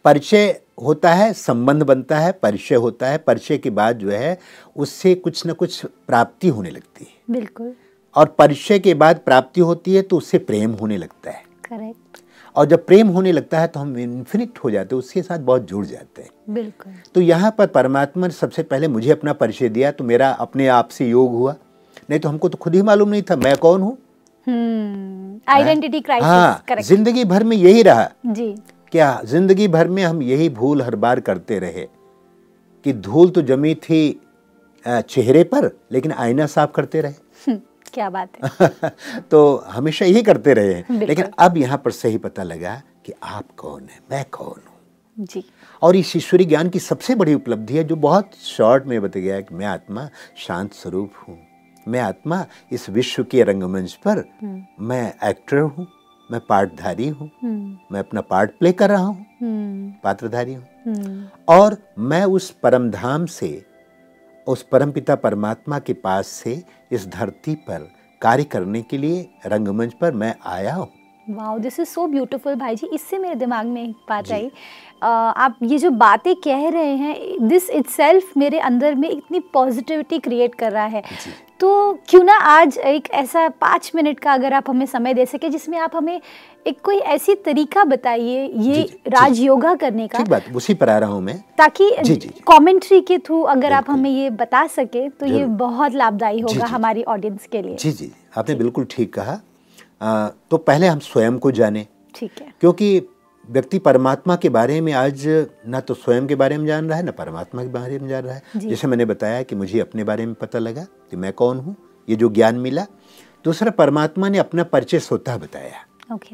परिचय 0.04 0.60
होता 0.82 1.14
है 1.14 1.32
संबंध 1.32 1.82
बनता 1.82 2.18
है 2.18 2.32
परिचय 2.32 2.74
होता 2.74 3.06
है। 3.06 3.18
परिचय 3.18 3.58
के 3.58 3.70
बाद 3.70 3.98
जो 3.98 4.10
है 4.10 4.38
उससे 4.76 5.14
कुछ 5.14 5.46
ना 5.46 5.52
कुछ 5.52 5.84
प्राप्ति 5.84 6.48
होने 6.48 6.70
लगती 6.70 7.04
है। 7.04 7.34
बिल्कुल। 7.34 7.72
और 8.14 8.26
परिचय 8.38 8.78
के 8.78 8.94
बाद 8.94 9.20
प्राप्ति 9.24 9.60
होती 9.60 9.94
है 9.94 10.02
तो 10.02 10.16
उससे 10.16 10.38
प्रेम 10.38 10.72
होने 10.72 10.96
लगता 10.96 11.30
है। 11.30 11.42
करेक्ट। 11.64 12.11
और 12.56 12.66
जब 12.66 12.84
प्रेम 12.86 13.08
होने 13.08 13.32
लगता 13.32 13.60
है 13.60 13.66
तो 13.66 13.80
हम 13.80 13.96
इन्फिनिट 13.98 14.58
हो 14.64 14.70
जाते 14.70 14.94
हैं 14.94 14.98
उसके 14.98 15.22
साथ 15.22 15.38
बहुत 15.40 15.66
जुड़ 15.68 15.84
जाते 15.86 16.22
हैं। 16.22 16.30
बिल्कुल। 16.50 16.92
तो 17.14 17.20
यहाँ 17.20 17.54
पर 17.58 17.66
परमात्मा 17.68 18.26
ने 18.26 18.32
सबसे 18.32 18.62
पहले 18.64 18.88
मुझे 18.88 19.10
अपना 19.12 19.32
परिचय 19.34 19.68
दिया 19.68 19.90
तो 19.92 20.04
मेरा 20.04 20.30
अपने 20.40 20.66
आप 20.70 20.88
से 20.88 21.08
योग 21.08 21.32
हुआ। 21.32 21.54
नहीं 22.10 22.20
तो 22.20 22.28
हमको 22.28 22.48
तो 22.48 22.58
खुद 22.58 22.74
ही 22.74 22.82
मालूम 22.82 23.08
नहीं 23.08 23.22
था 23.22 23.36
मैं 23.36 23.56
कौन 23.58 23.82
हूँ? 23.82 23.96
हम्म 24.46 25.40
आइडेंटिटी 25.48 26.00
क्राइसिस 26.00 26.26
हाँ 26.26 26.82
ज़िंदगी 26.82 27.24
भर 27.24 27.44
में 27.44 27.56
यही 27.56 27.82
रहा। 27.82 28.08
जी। 28.26 28.54
क्या 28.92 29.20
ज़िंदगी 29.24 29.68
भर 29.68 29.88
में 29.88 30.02
हम 30.04 30.22
यही 30.22 30.48
भूल 30.50 30.82
हर 30.82 30.96
बार 30.96 31.20
करते 31.20 31.58
रहे? 31.58 31.86
कि 32.86 32.92
धूल 32.92 33.30
तो 33.30 33.42
जमी 33.42 33.74
थी 33.74 34.20
चेहरे 34.84 35.42
पर 35.44 35.70
लेकिन 35.92 36.12
आईना 36.12 36.46
साफ़ 36.46 36.70
करते 36.72 37.00
रहे। 37.00 37.12
हम्म, 37.46 37.60
क्या 37.94 38.08
बात 38.10 38.36
है? 38.36 38.90
तो 39.30 39.56
हमेशा 39.68 40.04
यही 40.04 40.22
करते 40.22 40.54
रहे। 40.54 40.74
हैं 40.74 41.06
लेकिन 41.06 41.24
अब 41.38 41.56
यहाँ 41.56 41.78
पर 41.78 41.90
सही 41.90 42.18
पता 42.18 42.42
लगा 42.42 42.80
कि 43.06 43.12
आप 43.22 43.50
कौन 43.56 43.82
है 43.82 44.00
मैं 44.10 44.24
कौन 44.32 44.60
हूँ। 44.68 45.26
जी। 45.26 45.44
और 45.82 45.96
इस 45.96 46.16
ईश्वरी 46.16 46.44
ज्ञान 46.44 46.68
की 46.68 46.78
सबसे 46.78 47.14
बड़ी 47.14 47.34
उपलब्धि 47.34 47.76
है 47.76 47.84
जो 47.84 47.96
बहुत 47.96 48.30
शॉर्ट 48.42 48.84
में 48.86 49.00
बता 49.02 49.20
गया 49.20 49.40
कि 49.40 49.54
मैं 49.54 49.66
आत्मा 49.66 50.08
शांत 50.46 50.72
स्वरूप 50.72 51.12
हूँ। 51.28 51.38
मैं 51.88 52.00
आत्मा 52.00 52.44
इस 52.72 52.88
विश्व 52.90 53.24
के 53.24 53.42
रंगमंच 53.42 53.92
पर 54.06 54.24
मैं 54.80 55.06
एक्टर 55.28 55.58
हूँ 55.58 55.86
मैं 56.30 56.40
पार्टधारी 56.40 57.08
हूँ 57.08 57.30
हम्म। 57.42 57.78
मैं 57.92 58.00
अपना 58.00 58.20
पार्ट 58.20 58.50
प्ले 58.58 58.72
कर 58.72 58.90
रहा 58.90 59.02
हूँ 59.02 59.26
हम्म। 59.40 59.90
पात्रधारी 60.04 60.54
हूँ। 60.54 60.64
हम्म। 60.86 61.24
और 61.48 61.76
मैं 61.98 62.24
उस 62.24 62.50
परम 62.62 62.90
धाम 62.90 63.26
से 63.26 63.48
उस 64.46 64.62
परमपिता 64.62 65.14
परमात्मा 65.14 65.78
के 65.78 65.92
पास 65.92 66.26
से 66.26 66.62
इस 66.92 67.06
धरती 67.08 67.54
पर 67.54 67.88
कार्य 68.22 68.44
करने 68.44 68.82
के 68.82 68.98
लिए 68.98 69.28
रंगमंच 69.46 69.94
पर 69.94 70.12
मैं 70.12 70.34
आया 70.46 70.74
हूँ। 70.74 71.01
Wow 71.34 71.58
this 71.58 71.78
is 71.80 71.88
so 71.88 72.06
beautiful 72.06 72.54
भाई 72.54 72.76
जी। 72.76 72.88
इससे 72.94 73.18
मेरे 73.18 73.34
दिमाग 73.34 73.66
में 73.66 73.82
एक 73.82 73.94
बात 74.08 74.32
आई। 74.32 74.50
आप 75.02 75.56
ये 75.62 75.78
जो 75.78 75.90
बातें 75.90 76.34
कह 76.36 76.68
रहे 76.68 76.94
हैं 76.96 77.48
दिस 77.48 77.70
इटसेल्फ 77.70 78.36
मेरे 78.36 78.58
अंदर 78.60 78.94
में 78.94 79.08
इतनी 79.10 79.40
पॉजिटिविटी 79.54 80.18
क्रिएट 80.18 80.54
कर 80.54 80.72
रहा 80.72 80.84
है। 80.86 81.02
तो 81.60 81.92
क्यों 82.08 82.22
ना 82.24 82.36
आज 82.36 82.78
एक 82.78 83.10
ऐसा 83.10 83.48
पाँच 83.60 83.90
मिनट 83.94 84.20
का 84.20 84.32
अगर 84.32 84.52
आप 84.52 84.70
हमें 84.70 84.86
समय 84.86 85.14
दे 85.14 85.26
सके 85.26 85.48
जिसमें 85.48 85.78
आप 85.78 85.96
हमें 85.96 86.20
एक 86.66 86.80
कोई 86.80 86.98
ऐसी 87.14 87.34
तरीका 87.34 87.84
बताइए 87.84 88.46
ये। 88.58 88.82
राज 89.08 89.40
योगा 89.40 89.74
करने 89.74 90.06
का। 90.08 90.24
बात 90.24 90.44
उसी 90.56 90.74
पर 90.74 90.88
आ 90.88 90.98
रहा 90.98 91.10
हूँ 91.10 91.22
मैं। 91.22 91.38
ताकि। 91.58 91.90
कमेंट्री 92.48 93.00
के 93.00 93.18
थ्रू 93.18 93.40
अगर 93.42 93.72
आप 93.72 93.90
हमें 93.90 94.10
ये 94.10 94.30
बता 94.32 94.66
सके 94.66 95.08
तो 95.10 95.26
ये 95.26 95.44
बहुत 95.62 95.94
लाभदायी 95.94 96.40
होगा। 96.40 96.66
हमारी 96.66 97.02
ऑडियंस 97.04 97.46
के 97.52 97.62
लिए। 97.62 97.76
जी 97.76 97.92
जी। 97.92 98.12
आपने 98.38 98.54
बिल्कुल 98.54 98.86
ठीक 98.90 99.12
कहा। 99.14 99.40
तो 100.02 100.56
पहले 100.58 100.86
हम 100.86 100.98
स्वयं 101.00 101.38
को 101.38 101.50
जाने। 101.52 101.86
ठीक 102.14 102.40
है। 102.40 102.52
क्योंकि 102.60 103.08
व्यक्ति 103.48 103.78
परमात्मा 103.78 104.36
के 104.36 104.48
बारे 104.48 104.80
में 104.80 104.92
आज 104.92 105.24
ना 105.68 105.80
तो 105.80 105.94
स्वयं 105.94 106.26
के 106.26 106.34
बारे 106.34 106.58
में 106.58 106.66
जान 106.66 106.88
रहा 106.88 106.98
है 106.98 107.04
ना 107.04 107.12
परमात्मा 107.12 107.62
के 107.62 107.68
बारे 107.70 107.98
में 107.98 108.08
जान 108.08 108.24
रहा 108.24 108.34
है। 108.34 108.60
जैसे 108.60 108.86
मैंने 108.86 109.04
बताया 109.04 109.42
कि 109.42 109.54
मुझे 109.54 109.80
अपने 109.80 110.04
बारे 110.04 110.26
में 110.26 110.34
पता 110.34 110.58
लगा 110.58 110.84
कि 111.10 111.16
मैं 111.16 111.32
कौन 111.32 111.58
हूँ 111.58 111.76
ये 112.08 112.16
जो 112.16 112.28
ज्ञान 112.30 112.58
मिला। 112.58 112.86
दूसरा 113.44 113.70
परमात्मा 113.70 114.28
ने 114.28 114.38
अपना 114.38 114.64
परिचय 114.64 114.98
स्वतः 114.98 115.36
बताया 115.36 115.84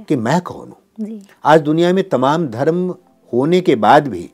कि 0.09 0.17
मैं 0.17 0.41
कौन 0.41 0.69
हूँ। 0.69 1.21
आज 1.45 1.61
दुनिया 1.61 1.93
में 1.93 2.09
तमाम 2.09 2.47
धर्म 2.49 2.89
होने 3.33 3.61
के 3.61 3.77
बाद 3.77 4.09
भी 4.09 4.29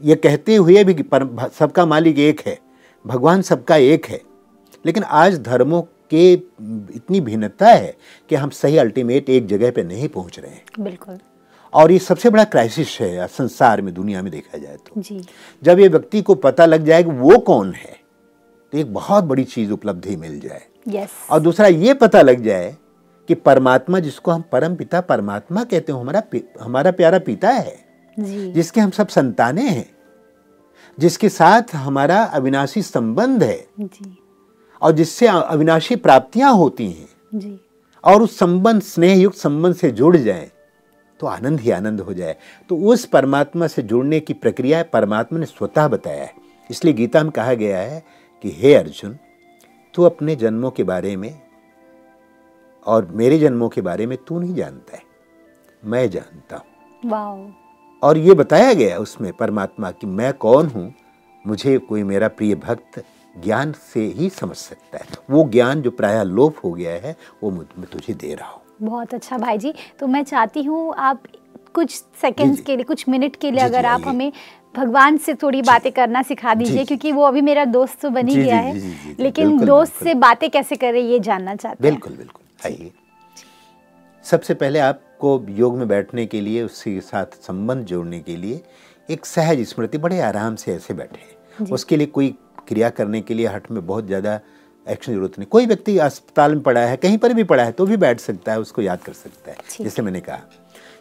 ये 0.00 0.14
कहते 0.16 0.56
हुए 0.56 0.84
भी 0.84 0.94
सबका 1.52 1.86
मालिक 1.86 2.18
एक 2.18 2.40
है 2.40 2.58
भगवान 3.04 3.42
सबका 3.42 3.76
एक 3.76 4.06
है। 4.06 4.20
लेकिन 4.84 5.02
आज 5.02 5.38
धर्मों 5.40 5.82
के 6.14 6.32
इतनी 6.32 7.20
भिन्नता 7.20 7.68
है 7.68 7.94
कि 8.30 8.34
हम 8.34 8.50
सही 8.50 8.78
अल्टीमेट 8.78 9.30
एक 9.30 9.46
जगह 9.46 9.70
पे 9.70 9.82
नहीं 9.82 10.08
पहुँच 10.08 10.38
रहे 10.38 10.50
हैं। 10.50 10.64
बिल्कुल। 10.80 11.18
और 11.72 11.92
ये 11.92 11.98
सबसे 11.98 12.30
बड़ा 12.30 12.44
क्राइसिस 12.44 12.98
है 13.00 13.26
संसार 13.28 13.80
में 13.82 13.92
दुनिया 13.94 14.22
में 14.22 14.30
देखा 14.32 14.58
जाए 14.58 14.76
तो। 14.76 15.00
जी। 15.00 15.24
जब 15.62 15.78
ये 15.78 15.88
व्यक्ति 15.88 16.22
को 16.22 16.34
पता 16.34 16.66
लग 16.66 16.84
जाए 16.84 17.02
कि 17.02 17.10
वो 17.10 17.38
कौन 17.38 17.72
है 17.72 17.96
तो 18.72 18.78
एक 18.78 18.92
बहुत 18.94 19.24
बड़ी 19.24 19.44
चीज़ 19.44 19.72
उपलब्धि 19.72 20.16
मिल 20.16 20.38
जाए। 20.40 20.62
यस 20.88 21.10
और 21.30 21.40
दूसरा 21.40 21.66
ये 21.66 21.94
पता 21.94 22.22
लग 22.22 22.42
जाए 22.42 22.76
कि 23.28 23.34
परमात्मा 23.34 23.98
जिसको 24.00 24.30
हम 24.30 24.42
परम 24.52 24.74
पिता 24.76 25.00
परमात्मा 25.00 25.64
कहते 25.64 25.92
हो 25.92 25.98
हमारा 25.98 26.22
हमारा 26.60 26.90
प्यारा 26.90 27.18
पिता 27.18 27.50
है 27.50 27.76
जी। 28.16 28.50
जिसके 28.52 28.80
हम 28.80 28.90
सब 28.90 29.08
संतानें 29.08 29.68
हैं 29.68 29.90
जिसके 30.98 31.28
साथ 31.28 31.74
हमारा 31.74 32.22
अविनाशी 32.24 32.82
संबंध 32.82 33.42
है। 33.42 33.66
जी। 33.80 34.16
और 34.82 34.92
जिससे 34.92 35.26
अविनाशी 35.26 35.96
प्राप्तियाँ 35.96 36.52
होती 36.52 36.90
हैं। 36.90 37.08
जी। 37.34 37.58
और 38.04 38.22
उस 38.22 38.38
संबंध 38.38 38.82
स्नेह 38.82 39.20
युक्त 39.20 39.36
संबंध 39.38 39.74
से 39.74 39.90
जुड़ 39.90 40.16
जाए 40.16 40.50
तो 41.20 41.26
आनंद 41.26 41.60
ही 41.60 41.70
आनंद 41.70 42.00
हो 42.00 42.14
जाए। 42.14 42.36
तो 42.70 42.76
उस 42.76 43.04
परमात्मा 43.06 43.66
से 43.66 43.82
जुड़ने 43.82 44.18
की 44.20 44.32
प्रक्रिया 44.34 44.82
परमात्मा 44.82 45.38
ने 45.38 45.46
स्वतः 45.46 45.88
बताया 45.88 46.24
है। 46.24 46.32
इसलिए 46.70 46.94
गीता 46.94 47.22
में 47.22 47.30
कहा 47.32 47.54
गया 47.54 47.78
है 47.78 48.02
कि 48.44 48.50
हे 48.52 48.74
अर्जुन 48.74 49.16
तू 49.94 50.02
अपने 50.02 50.36
जन्मों 50.36 50.70
के 50.70 50.82
बारे 50.82 51.16
में 51.16 51.40
और 52.86 53.06
मेरे 53.12 53.38
जन्मों 53.38 53.68
के 53.68 53.80
बारे 53.80 54.06
में 54.06 54.16
तू 54.18 54.38
नहीं 54.40 54.54
जानता 54.54 54.96
है। 54.96 55.02
मैं 55.82 56.08
जानता 56.10 56.56
हूँ। 56.56 57.54
और 58.02 58.18
ये 58.18 58.34
बताया 58.34 58.72
गया 58.74 58.98
उसमें 58.98 59.32
परमात्मा 59.32 59.90
कि 59.90 60.06
मैं 60.06 60.32
कौन 60.34 60.66
हूँ? 60.66 60.92
मुझे 61.44 61.78
कोई 61.78 62.02
मेरा 62.02 62.28
प्रिय 62.28 62.54
भक्त 62.54 63.02
ज्ञान 63.36 63.72
से 63.84 64.00
ही 64.08 64.28
समझ 64.30 64.56
सकता 64.56 64.98
है। 64.98 65.04
वो 65.30 65.44
ज्ञान 65.48 65.82
जो 65.82 65.90
प्राय 65.90 66.24
लोप 66.24 66.56
हो 66.64 66.72
गया 66.72 66.92
है 67.02 67.16
वो 67.42 67.50
मैं 67.50 67.86
तुझे 67.92 68.14
दे 68.14 68.34
रहा 68.34 68.48
हूँ। 68.48 68.60
बहुत 68.82 69.14
अच्छा 69.14 69.38
भाई 69.38 69.58
जी। 69.58 69.72
तो 70.00 70.06
मैं 70.06 70.22
चाहती 70.24 70.62
हूँ 70.62 70.94
आप 70.98 71.22
कुछ 71.74 71.90
सेकंड्स 72.22 72.60
के 72.60 72.76
लिए 72.76 72.84
कुछ 72.84 73.08
मिनट 73.08 73.36
के 73.36 73.50
लिए 73.50 73.60
जी, 73.60 73.68
जी, 73.68 73.74
अगर 73.74 73.86
आप 73.86 74.02
हमें 74.06 74.32
भगवान 74.76 75.16
से 75.16 75.34
थोड़ी 75.34 75.60
बातें 75.62 75.90
करना 75.92 76.22
सिखा 76.22 76.54
दीजिए 76.54 76.84
क्योंकि 76.84 77.12
वो 77.12 77.22
अभी 77.22 77.40
मेरा 77.40 77.64
दोस्त 77.64 78.00
तो 78.00 78.10
बन 78.10 78.28
ही 78.28 78.34
गया 78.34 78.56
है। 78.56 78.74
लेकिन 79.20 79.48
बिल्कुल, 79.48 79.66
दोस्त 79.66 79.92
बिल्कुल। 79.92 80.08
से 80.08 80.14
बातें 80.14 80.48
कैसे 80.50 80.76
करें 80.76 81.00
ये 81.00 81.18
जानना 81.20 81.54
चाहते 81.54 81.84
हैं। 81.84 81.92
बिल्कुल 81.92 82.16
बिल्कुल। 82.16 82.66
आइए। 82.66 82.90
सबसे 84.24 84.54
पहले 84.54 84.78
आपको 84.78 85.44
योग 85.48 85.76
में 85.78 85.86
बैठने 85.88 86.26
के 86.26 86.40
लिए 86.40 86.62
उसके 86.62 87.00
साथ 87.00 87.42
संबंध 87.42 87.84
जोड़ने 87.86 88.20
के 88.20 88.36
लिए 88.36 88.60
एक 89.08 89.26
सहज 89.26 89.62
स्मृति 89.68 89.98
बड़े 89.98 90.20
आराम 90.20 90.56
से 90.56 90.74
ऐसे 90.74 90.94
बैठे। 90.94 91.64
उसके 91.72 91.96
लिए 91.96 92.06
कोई 92.06 92.34
क्रिया 92.68 92.90
करने 92.90 93.20
के 93.20 93.34
लिए 93.34 93.46
हट 93.46 93.70
में 93.70 93.86
बहुत 93.86 94.06
ज़्यादा 94.06 94.40
एक्शन 94.86 95.12
ज़रूरत 95.12 95.38
नहीं। 95.38 95.46
कोई 95.48 95.66
व्यक्ति 95.66 95.96
अस्पताल 96.00 96.54
में 96.54 96.62
पड़ा 96.62 96.80
है 96.80 96.96
कहीं 96.96 97.18
पर 97.18 97.32
भी 97.34 97.44
पड़ा 97.44 97.64
है 97.64 97.72
तो 97.72 97.86
भी 97.86 97.96
बैठ 97.98 98.20
सकता 98.20 98.52
है 98.52 98.60
उसको 98.60 98.82
याद 98.82 99.02
कर 99.02 99.12
सकता 99.14 99.50
है 99.50 99.56
जैसे 99.80 100.02
मैंने 100.02 100.20
कहा। 100.20 100.40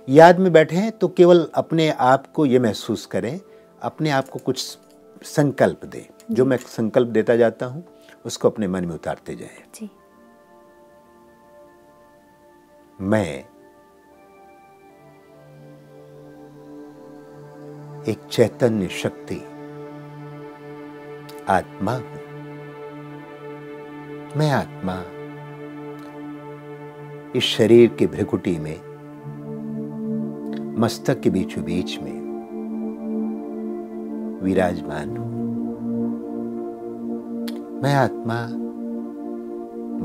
याद 0.08 0.40
में 0.40 0.52
बैठे 0.54 0.76
हैं 0.76 0.92
तो 0.92 1.08
केवल 1.08 1.48
अपने 1.56 1.90
आप 1.92 2.32
को 2.34 2.46
ये 2.46 2.60
महसूस 2.60 3.06
करें 3.06 3.40
अपने 3.82 4.10
आप 4.10 4.30
को 4.30 4.40
कुछ 4.40 4.78
संकल्प 5.26 5.86
दें। 5.86 6.04
जो 6.32 6.46
मैं 6.46 6.58
संकल्प 6.60 7.08
देता 7.10 7.36
जाता 7.36 7.66
हूँ 7.66 7.84
उसको 8.26 8.50
अपने 8.50 8.68
मन 8.68 8.86
में 8.86 8.94
उतारते 8.96 9.36
जाए। 9.36 9.88
मैं 13.02 13.44
एक 18.04 18.28
चैतन्य 18.32 18.88
शक्ति 18.94 19.36
आत्मा 21.50 21.92
हूँ। 21.92 22.20
मैं 24.38 24.52
आत्मा 24.52 25.04
इस 27.36 27.44
शरीर 27.44 27.96
के 28.00 28.08
भ्रिकुटी 28.08 28.60
में, 28.60 28.78
मस्तक 30.80 31.20
के 31.20 31.30
बीचों 31.30 31.64
बीच 31.64 32.00
में 32.02 32.22
विराजमान 34.44 35.18
हूँ। 35.18 35.32
मैं 37.84 37.96
आत्मा, 37.96 38.46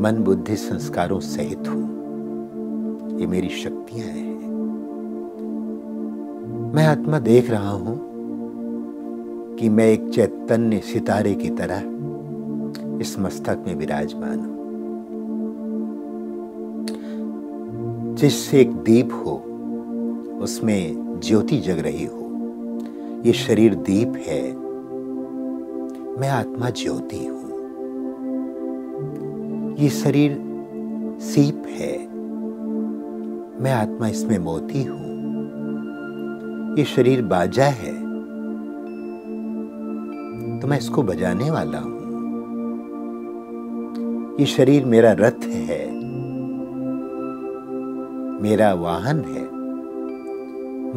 मन 0.01 0.23
बुद्धि 0.25 0.57
संस्कारों 0.57 1.21
सहित 1.21 1.69
हूँ। 1.69 1.97
ये 3.21 3.27
मेरी 3.27 3.49
शक्तियाँ 3.49 4.09
हैं। 4.09 4.37
मैं 6.75 6.87
आत्मा 6.87 7.19
देख 7.19 7.51
रहा 7.51 7.71
हूँ 7.71 7.96
कि 9.61 9.69
मैं 9.69 9.87
एक 9.87 10.09
चैतन्य 10.09 10.79
सितारे 10.79 11.35
की 11.35 11.51
तरह 11.51 11.83
इस 13.01 13.19
मस्तक 13.19 13.65
में 13.67 13.75
विराजमान 13.75 14.39
हूँ। 14.39 14.57
जिससे 18.17 18.61
एक 18.61 18.73
दीप 18.73 19.09
हो, 19.13 19.43
उसमें 20.43 21.07
ज्योति 21.21 21.59
जग 21.59 21.79
रही 21.79 22.05
हो। 22.05 22.27
ये 23.27 23.33
शरीर 23.33 23.75
दीप 23.75 24.13
है। 24.17 24.57
मैं 26.21 26.29
आत्मा 26.29 26.71
ज्योति 26.71 27.27
हूँ। 27.27 27.37
ये 29.79 29.89
शरीर 29.89 30.43
सीप 31.21 31.63
है। 31.69 32.09
मैं 33.63 33.73
आत्मा 33.73 34.09
इसमें 34.09 34.39
मोती 34.39 34.83
हूँ। 34.83 35.07
ये 36.79 36.85
शरीर 36.85 37.23
बाजा 37.23 37.65
है। 37.65 37.96
तो 40.67 40.71
मैं 40.71 40.79
इसको 40.79 41.03
बजाने 41.03 41.51
वाला 41.51 41.79
हूँ। 41.79 41.97
ये 44.41 44.47
शरीर 44.47 44.85
मेरा 44.85 45.13
रथ 45.13 45.45
है। 45.45 45.91
मेरा 48.43 48.75
वाहन 48.75 49.21
है। 49.21 49.45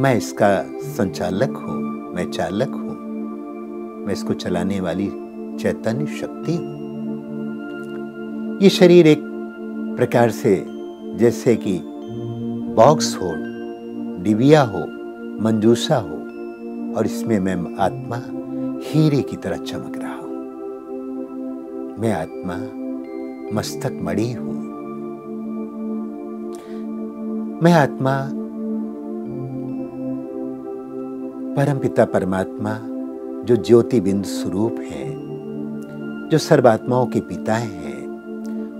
मैं 0.02 0.16
इसका 0.16 0.64
संचालक 0.82 1.50
हूँ, 1.50 2.16
मैं 2.16 2.32
चालक 2.32 2.70
हूँ। 2.70 2.96
मैं 4.06 4.14
इसको 4.14 4.34
चलाने 4.34 4.80
वाली 4.80 5.08
चैतन्य 5.60 6.06
शक्ति 6.06 6.56
हूँ। 6.56 6.74
ये 8.64 8.70
शरीर 8.70 9.08
एक 9.08 9.22
प्रकार 9.98 10.30
से 10.30 10.66
जैसे 11.16 11.56
कि 11.56 11.82
बॉक्स 12.76 13.16
हो, 13.16 13.32
डिबिया 14.24 14.62
हो, 14.62 14.84
मंजूसा 15.44 15.96
हो 15.96 16.18
और 16.98 17.06
इसमें 17.06 17.40
मैं 17.40 17.78
आत्मा 17.80 18.39
हीरे 18.84 19.22
की 19.22 19.38
तरह 19.38 19.58
चमक 19.58 19.98
रहा 19.98 20.16
हूँ। 20.16 20.30
मैं 22.00 22.14
आत्मा 22.14 22.56
मस्तक 23.56 24.00
मणि 24.02 24.34
हूँ। 24.34 24.54
मैं 27.64 27.74
आत्मा 27.74 28.30
परमपिता 31.56 32.06
परमात्मा, 32.06 32.80
जो 33.44 33.56
ज्योति 33.56 34.02
बिंद 34.02 34.24
स्वरूप 34.24 34.76
है, 34.80 35.14
जो 36.30 36.38
सर्वात्माओं 36.38 37.06
के 37.06 37.20
पिता 37.20 37.54
हैं, 37.54 38.06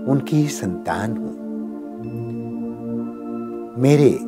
उनकी 0.06 0.36
ही 0.36 0.48
संतान 0.48 1.16
हूँ। 1.16 1.40
मेरे 3.82 4.18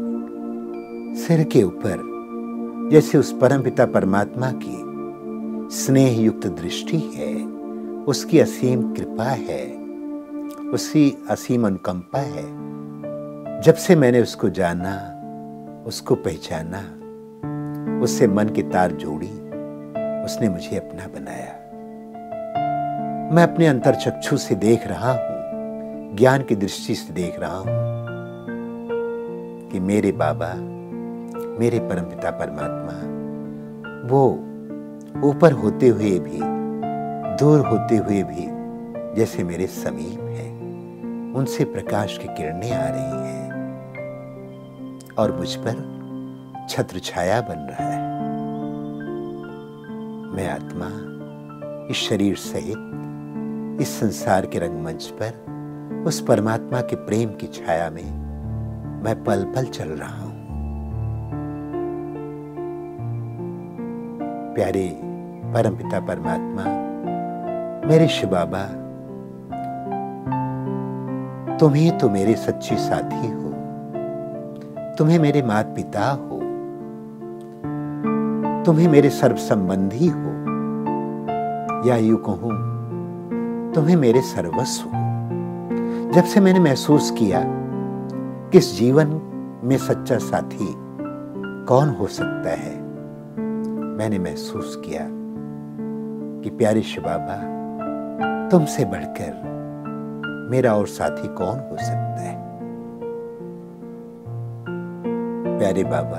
सिर 1.21 1.45
के 1.45 1.63
ऊपर, 1.63 2.13
जैसे 2.93 3.19
उस 3.19 3.39
परमपिता 3.41 3.87
परमात्मा 3.87 4.53
की 4.53 4.92
स्नेह 5.73 6.21
युक्त 6.21 6.47
दृष्टि 6.47 6.99
है, 7.15 7.47
उसकी 8.05 8.39
असीम 8.41 8.95
कृपा 8.95 9.25
है 9.25 9.83
उसकी 10.73 11.19
असीम 11.31 11.67
अनुकंपा 11.67 12.19
है। 12.19 12.43
जब 13.61 13.75
से 13.75 13.97
मैंने 13.97 14.21
उसको 14.21 14.49
जाना, 14.49 14.95
उसको 15.87 16.15
पहचाना, 16.15 16.79
उससे 18.03 18.27
मन 18.27 18.49
की 18.49 18.63
तार 18.63 18.93
जोड़ी, 18.93 19.31
उसने 20.25 20.49
मुझे 20.49 20.77
अपना 20.77 21.07
बनाया। 21.07 21.53
मैं 23.35 23.43
अपने 23.43 23.67
अंतर 23.67 23.95
चक्षु 23.95 24.37
से 24.37 24.55
देख 24.55 24.87
रहा 24.87 25.13
हूँ, 25.13 26.17
ज्ञान 26.17 26.43
की 26.43 26.57
दृष्टि 26.57 26.95
से 26.95 27.13
देख 27.13 27.41
रहा 27.41 27.57
हूँ 27.57 27.67
कि 29.73 29.81
मेरे 29.81 30.13
बाबा, 30.13 30.55
मेरे 31.59 31.79
परमपिता 31.79 32.31
परमात्मा, 32.31 32.95
वो 34.09 34.52
ऊपर 35.21 35.53
होते 35.53 35.89
हुए 35.89 36.19
भी, 36.19 36.39
दूर 37.37 37.67
होते 37.67 37.97
हुए 37.97 38.23
भी 38.23 38.47
जैसे 39.17 39.45
मेरे 39.45 39.67
समीप 39.67 40.21
हैं, 40.21 41.35
उनसे 41.35 41.65
प्रकाश 41.65 42.19
की 42.19 42.29
किरणें 42.29 42.73
आ 42.73 42.87
रही 42.89 43.29
हैं 43.29 43.51
और 45.19 45.37
मुझ 45.37 45.55
पर 45.57 46.67
छत्र 46.71 46.99
छाया 46.99 47.41
बन 47.41 47.67
रहा 47.71 47.89
है। 47.89 48.01
मैं 50.37 50.49
आत्मा, 50.49 50.89
इस 51.91 51.97
शरीर 51.97 52.37
सहित, 52.37 53.81
इस 53.81 54.01
संसार 54.01 54.47
के 54.47 54.59
रंगमंच 54.59 55.13
पर, 55.23 56.05
उस 56.07 56.21
परमात्मा 56.21 56.81
के 56.81 56.97
प्रेम 56.97 57.29
की 57.29 57.47
छाया 57.47 57.91
में, 57.91 58.11
मैं 59.05 59.25
पल 59.25 59.45
पल 59.45 59.65
चल 59.65 59.89
रहा 59.89 60.23
हूँ। 60.23 60.32
प्यारे 64.55 64.89
परमपिता 65.55 66.01
परमात्मा, 66.01 66.65
मेरे 67.89 68.09
शिव 68.09 68.31
बाबा, 68.31 68.63
तुम्ही 71.59 71.91
तो 71.91 72.09
मेरे 72.11 72.35
सच्चे 72.35 72.77
साथी 72.77 73.29
हो, 73.29 73.51
तुम्हें 74.99 75.19
मेरे 75.19 75.43
माता 75.43 75.75
पिता 75.75 76.11
हो, 76.11 76.41
तुम्हें 78.67 78.89
मेरे 78.89 79.11
सर्व 79.11 79.37
संबंधी 79.37 80.09
हो, 80.09 80.31
या 81.89 81.97
यूँ 81.97 82.19
कहूँ, 82.19 82.53
तुम्हें 83.75 83.97
मेरे 83.97 84.21
सर्वस्व 84.21 84.89
हो। 84.89 86.13
जब 86.13 86.25
से 86.25 86.41
मैंने 86.41 86.61
महसूस 86.61 87.11
किया 87.11 87.43
कि 88.51 88.59
इस 88.59 88.77
जीवन 88.79 89.21
में 89.65 89.77
सच्चा 89.79 90.19
साथी 90.19 90.75
कौन 91.69 91.89
हो 91.89 92.07
सकता 92.07 92.51
है 92.51 92.82
मैंने 94.03 94.19
महसूस 94.19 94.83
किया 94.85 95.09
कि 96.43 96.51
प्यारे 96.51 96.83
शिव 96.83 97.05
बाबा 97.05 97.37
तुमसे 98.49 98.85
बढ़कर 98.85 99.43
मेरा 100.51 100.75
और 100.75 100.87
साथी 100.87 101.29
कौन 101.29 101.59
हो 101.59 101.77
सकता 101.77 102.21
है? 102.21 102.59
प्यारे 105.59 105.85
बाबा, 105.85 106.19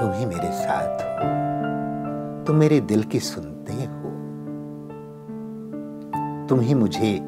तुम 0.00 0.12
ही 0.12 0.26
मेरे 0.26 0.52
साथ 0.52 0.98
हो। 0.98 1.24
तुम 2.44 2.56
मेरे 2.56 2.80
दिल 2.80 3.02
की 3.02 3.20
सुनते 3.20 3.72
हो। 3.72 4.10
तुम 6.46 6.60
ही 6.60 6.74
मुझे 6.74 7.18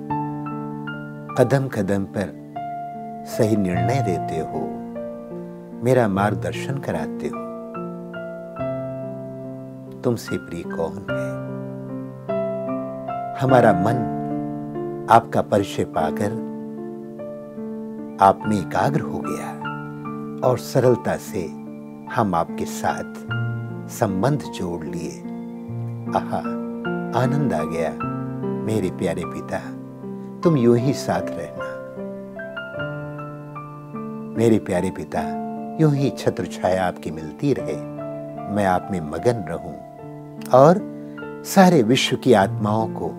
कदम 1.38 1.68
कदम 1.68 2.04
पर 2.04 2.54
सही 3.26 3.56
निर्णय 3.56 4.02
देते 4.02 4.38
हो। 4.38 4.81
मेरा 5.84 6.08
मार्गदर्शन 6.08 6.78
कराते 6.78 7.28
हो। 7.28 7.52
तुमसे 10.00 10.36
प्रिय 10.36 10.62
कौन 10.62 11.06
है? 11.10 11.52
हमारा 13.40 13.72
मन 13.72 13.96
आपका 15.10 15.42
परिचय 15.42 15.84
पाकर 15.84 16.30
आप 18.20 18.40
में 18.46 18.58
एकाग्र 18.58 19.00
हो 19.00 19.22
गया 19.26 19.48
और 20.48 20.58
सरलता 20.58 21.16
से 21.16 21.46
हम 22.14 22.34
आपके 22.34 22.64
साथ 22.64 23.14
संबंध 23.88 24.40
जोड़ 24.40 24.84
लिए। 24.84 25.20
आहा, 26.18 26.38
आनंद 27.22 27.52
आ 27.52 27.64
गया, 27.64 27.90
मेरे 28.64 28.90
प्यारे 28.90 29.22
पिता। 29.26 29.58
तुम 30.40 30.56
यूँ 30.56 30.78
ही 30.78 30.92
साथ 30.92 31.22
रहना। 31.22 31.82
मेरे 34.38 34.58
प्यारे 34.58 34.90
पिता 34.90 35.41
यूँ 35.80 35.94
ही 35.94 36.10
छत्र 36.10 36.46
छाया 36.46 36.86
आपकी 36.86 37.10
मिलती 37.10 37.52
रहे। 37.52 37.76
मैं 38.54 38.64
आप 38.64 38.88
में 38.90 39.00
मगन 39.00 39.44
रहूँ 39.48 39.74
और 40.54 40.80
सारे 41.44 41.82
विश्व 41.82 42.16
की 42.16 42.32
आत्माओं 42.32 42.88
को 42.88 43.10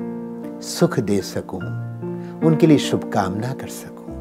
सुख 0.61 0.99
दे 0.99 1.21
सकूँ, 1.21 1.59
उनके 2.39 2.67
लिए 2.67 2.77
शुभकामना 2.77 3.53
कर 3.53 3.67
सकूँ। 3.67 4.13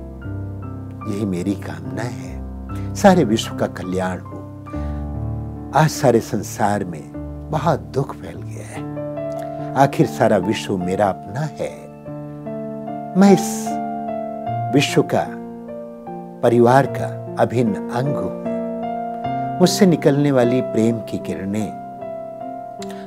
यही 1.12 1.26
मेरी 1.26 1.54
कामना 1.54 2.02
है। 2.02 2.94
सारे 2.94 3.24
विश्व 3.24 3.56
का 3.56 3.66
कल्याण 3.66 4.18
हो। 4.18 4.38
आज 5.74 5.90
सारे 5.90 6.20
संसार 6.20 6.84
में 6.84 7.12
बहुत 7.50 7.80
दुख 7.80 8.14
फैल 8.14 8.42
गया 8.42 8.66
है। 8.66 9.74
आखिर 9.74 10.06
सारा 10.06 10.36
विश्व 10.36 10.76
मेरा 10.76 11.08
अपना 11.08 11.40
है। 11.40 11.70
मैं 13.20 13.32
इस 13.32 13.66
विश्व 14.74 15.02
का, 15.02 15.26
परिवार 16.40 16.86
का 16.86 17.21
अभिन्न 17.40 17.74
अंग 17.74 18.16
हूँ। 18.16 18.52
मुझसे 19.60 19.86
निकलने 19.86 20.32
वाली 20.32 20.60
प्रेम 20.60 20.98
की 20.98 21.18
किरणें 21.18 21.82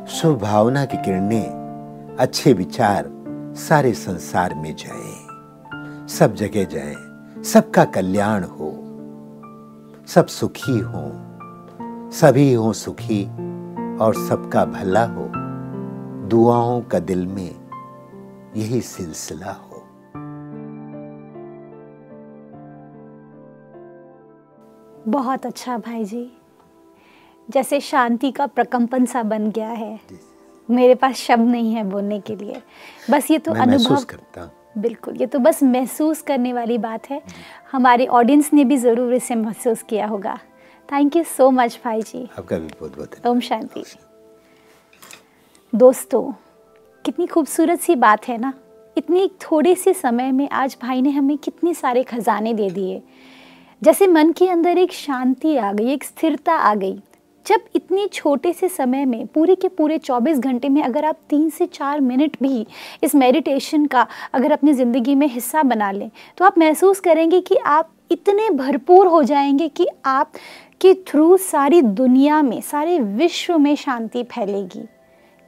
स्वभावना 0.07 0.85
की 0.85 0.97
किरणें, 0.97 2.17
अच्छे 2.19 2.53
विचार 2.53 3.05
सारे 3.55 3.93
संसार 3.93 4.53
में 4.53 4.75
जाए। 4.75 5.25
सब 6.07 6.35
जगह 6.35 6.63
जाए, 6.63 6.95
सबका 7.43 7.83
कल्याण 7.83 8.43
हो। 8.43 8.81
सब 10.07 10.27
सुखी 10.27 10.79
हो, 10.79 11.11
सभी 12.11 12.53
हो 12.53 12.73
सुखी 12.73 13.25
और 13.97 14.13
सबका 14.15 14.65
भला 14.65 15.05
हो। 15.05 15.31
दुआओं 16.27 16.81
का 16.81 16.99
दिल 16.99 17.27
में 17.27 17.55
यही 18.55 18.81
सिलसिला 18.81 19.51
हो। 19.51 19.64
बहुत 25.07 25.45
अच्छा 25.45 25.77
भाई 25.77 26.03
जी। 26.05 26.29
जैसे 27.49 27.79
शांति 27.79 28.31
का 28.31 28.45
प्रकंपन 28.47 29.05
सा 29.05 29.21
बन 29.23 29.49
गया 29.51 29.69
है। 29.69 29.99
मेरे 30.69 30.95
पास 30.95 31.15
शब्द 31.15 31.47
नहीं 31.47 31.73
है 31.73 31.83
बोलने 31.83 32.19
के 32.19 32.35
लिए। 32.35 32.61
बस 33.11 33.29
ये 33.31 33.37
तो 33.39 33.53
अनुभव 33.53 34.03
करता 34.03 34.49
बिल्कुल 34.77 35.15
ये 35.15 35.25
तो 35.25 35.39
बस 35.39 35.61
महसूस 35.63 36.21
करने 36.21 36.53
वाली 36.53 36.77
बात 36.77 37.09
है। 37.09 37.21
हमारे 37.71 38.05
ऑडियंस 38.07 38.49
ने 38.53 38.63
भी 38.63 38.77
ज़रूर 38.77 39.13
इसे 39.13 39.35
महसूस 39.35 39.83
किया 39.89 40.07
होगा। 40.07 40.37
थैंक 40.89 41.15
यू 41.15 41.23
सो 41.27 41.49
मच 41.51 41.79
भाई 41.85 42.01
जी। 42.01 42.23
आपका 42.39 42.57
भी 42.57 42.67
बहुत 42.79 42.95
बहुत 42.97 43.27
ओम 43.27 43.39
शांति। 43.39 43.83
दोस्तों 45.73 46.31
कितनी 47.05 47.27
खूबसूरत 47.27 47.79
सी 47.79 47.95
बात 47.95 48.27
है 48.27 48.37
ना? 48.37 48.53
इतनी 48.97 49.27
थोड़े 49.41 49.75
से 49.75 49.93
समय 49.93 50.31
में 50.31 50.47
आज 50.49 50.77
भाई 50.81 51.01
ने 51.01 51.09
हमें 51.09 51.37
कितने 51.37 51.73
सारे 51.73 52.03
खजाने 52.03 52.53
दे 52.53 52.69
दिए। 52.69 53.01
जैसे 53.85 54.05
मन 54.07 54.31
के 54.31 54.47
अंदर 54.49 54.77
एक 54.77 54.91
शांति 54.91 55.55
आ 55.57 55.71
गई, 55.73 55.91
एक 55.93 56.03
स्थिरता 56.03 56.53
आ 56.53 56.73
गई। 56.75 56.97
जब 57.45 57.61
इतनी 57.75 58.07
छोटे 58.07 58.53
से 58.53 58.69
समय 58.69 59.05
में, 59.05 59.25
पूरे 59.27 59.55
के 59.55 59.67
पूरे 59.67 59.97
24 59.97 60.39
घंटे 60.39 60.69
में 60.69 60.81
अगर 60.83 61.05
आप 61.05 61.17
तीन 61.29 61.49
से 61.49 61.65
चार 61.65 62.01
मिनट 62.01 62.37
भी 62.43 62.65
इस 63.03 63.15
मेडिटेशन 63.15 63.85
का 63.85 64.07
अगर 64.33 64.51
अपनी 64.51 64.73
ज़िंदगी 64.73 65.15
में 65.15 65.27
हिस्सा 65.27 65.63
बना 65.63 65.91
लें 65.91 66.09
तो 66.37 66.45
आप 66.45 66.57
महसूस 66.57 66.99
करेंगे 66.99 67.41
कि 67.41 67.55
आप 67.55 67.91
इतने 68.11 68.49
भरपूर 68.49 69.07
हो 69.07 69.23
जाएँगे 69.23 69.67
कि 69.67 69.87
आप 70.05 70.31
के 70.81 70.93
थ्रू 71.07 71.37
सारी 71.37 71.81
दुनिया 71.81 72.41
में, 72.41 72.61
सारे 72.61 72.99
विश्व 72.99 73.57
में 73.57 73.75
शांति 73.75 74.23
फैलेगी। 74.23 74.87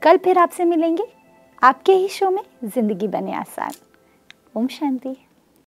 कल 0.02 0.18
फिर 0.18 0.38
आपसे 0.38 0.66
मिलेंगे। 0.66 1.08
आपके 1.64 1.94
ही 1.94 2.08
शो 2.08 2.30
में 2.30 2.44
ज़िंदगी 2.64 3.08
बने 3.08 3.34
आसान। 3.34 3.72
ओम 4.58 4.68
शांति। 4.68 5.16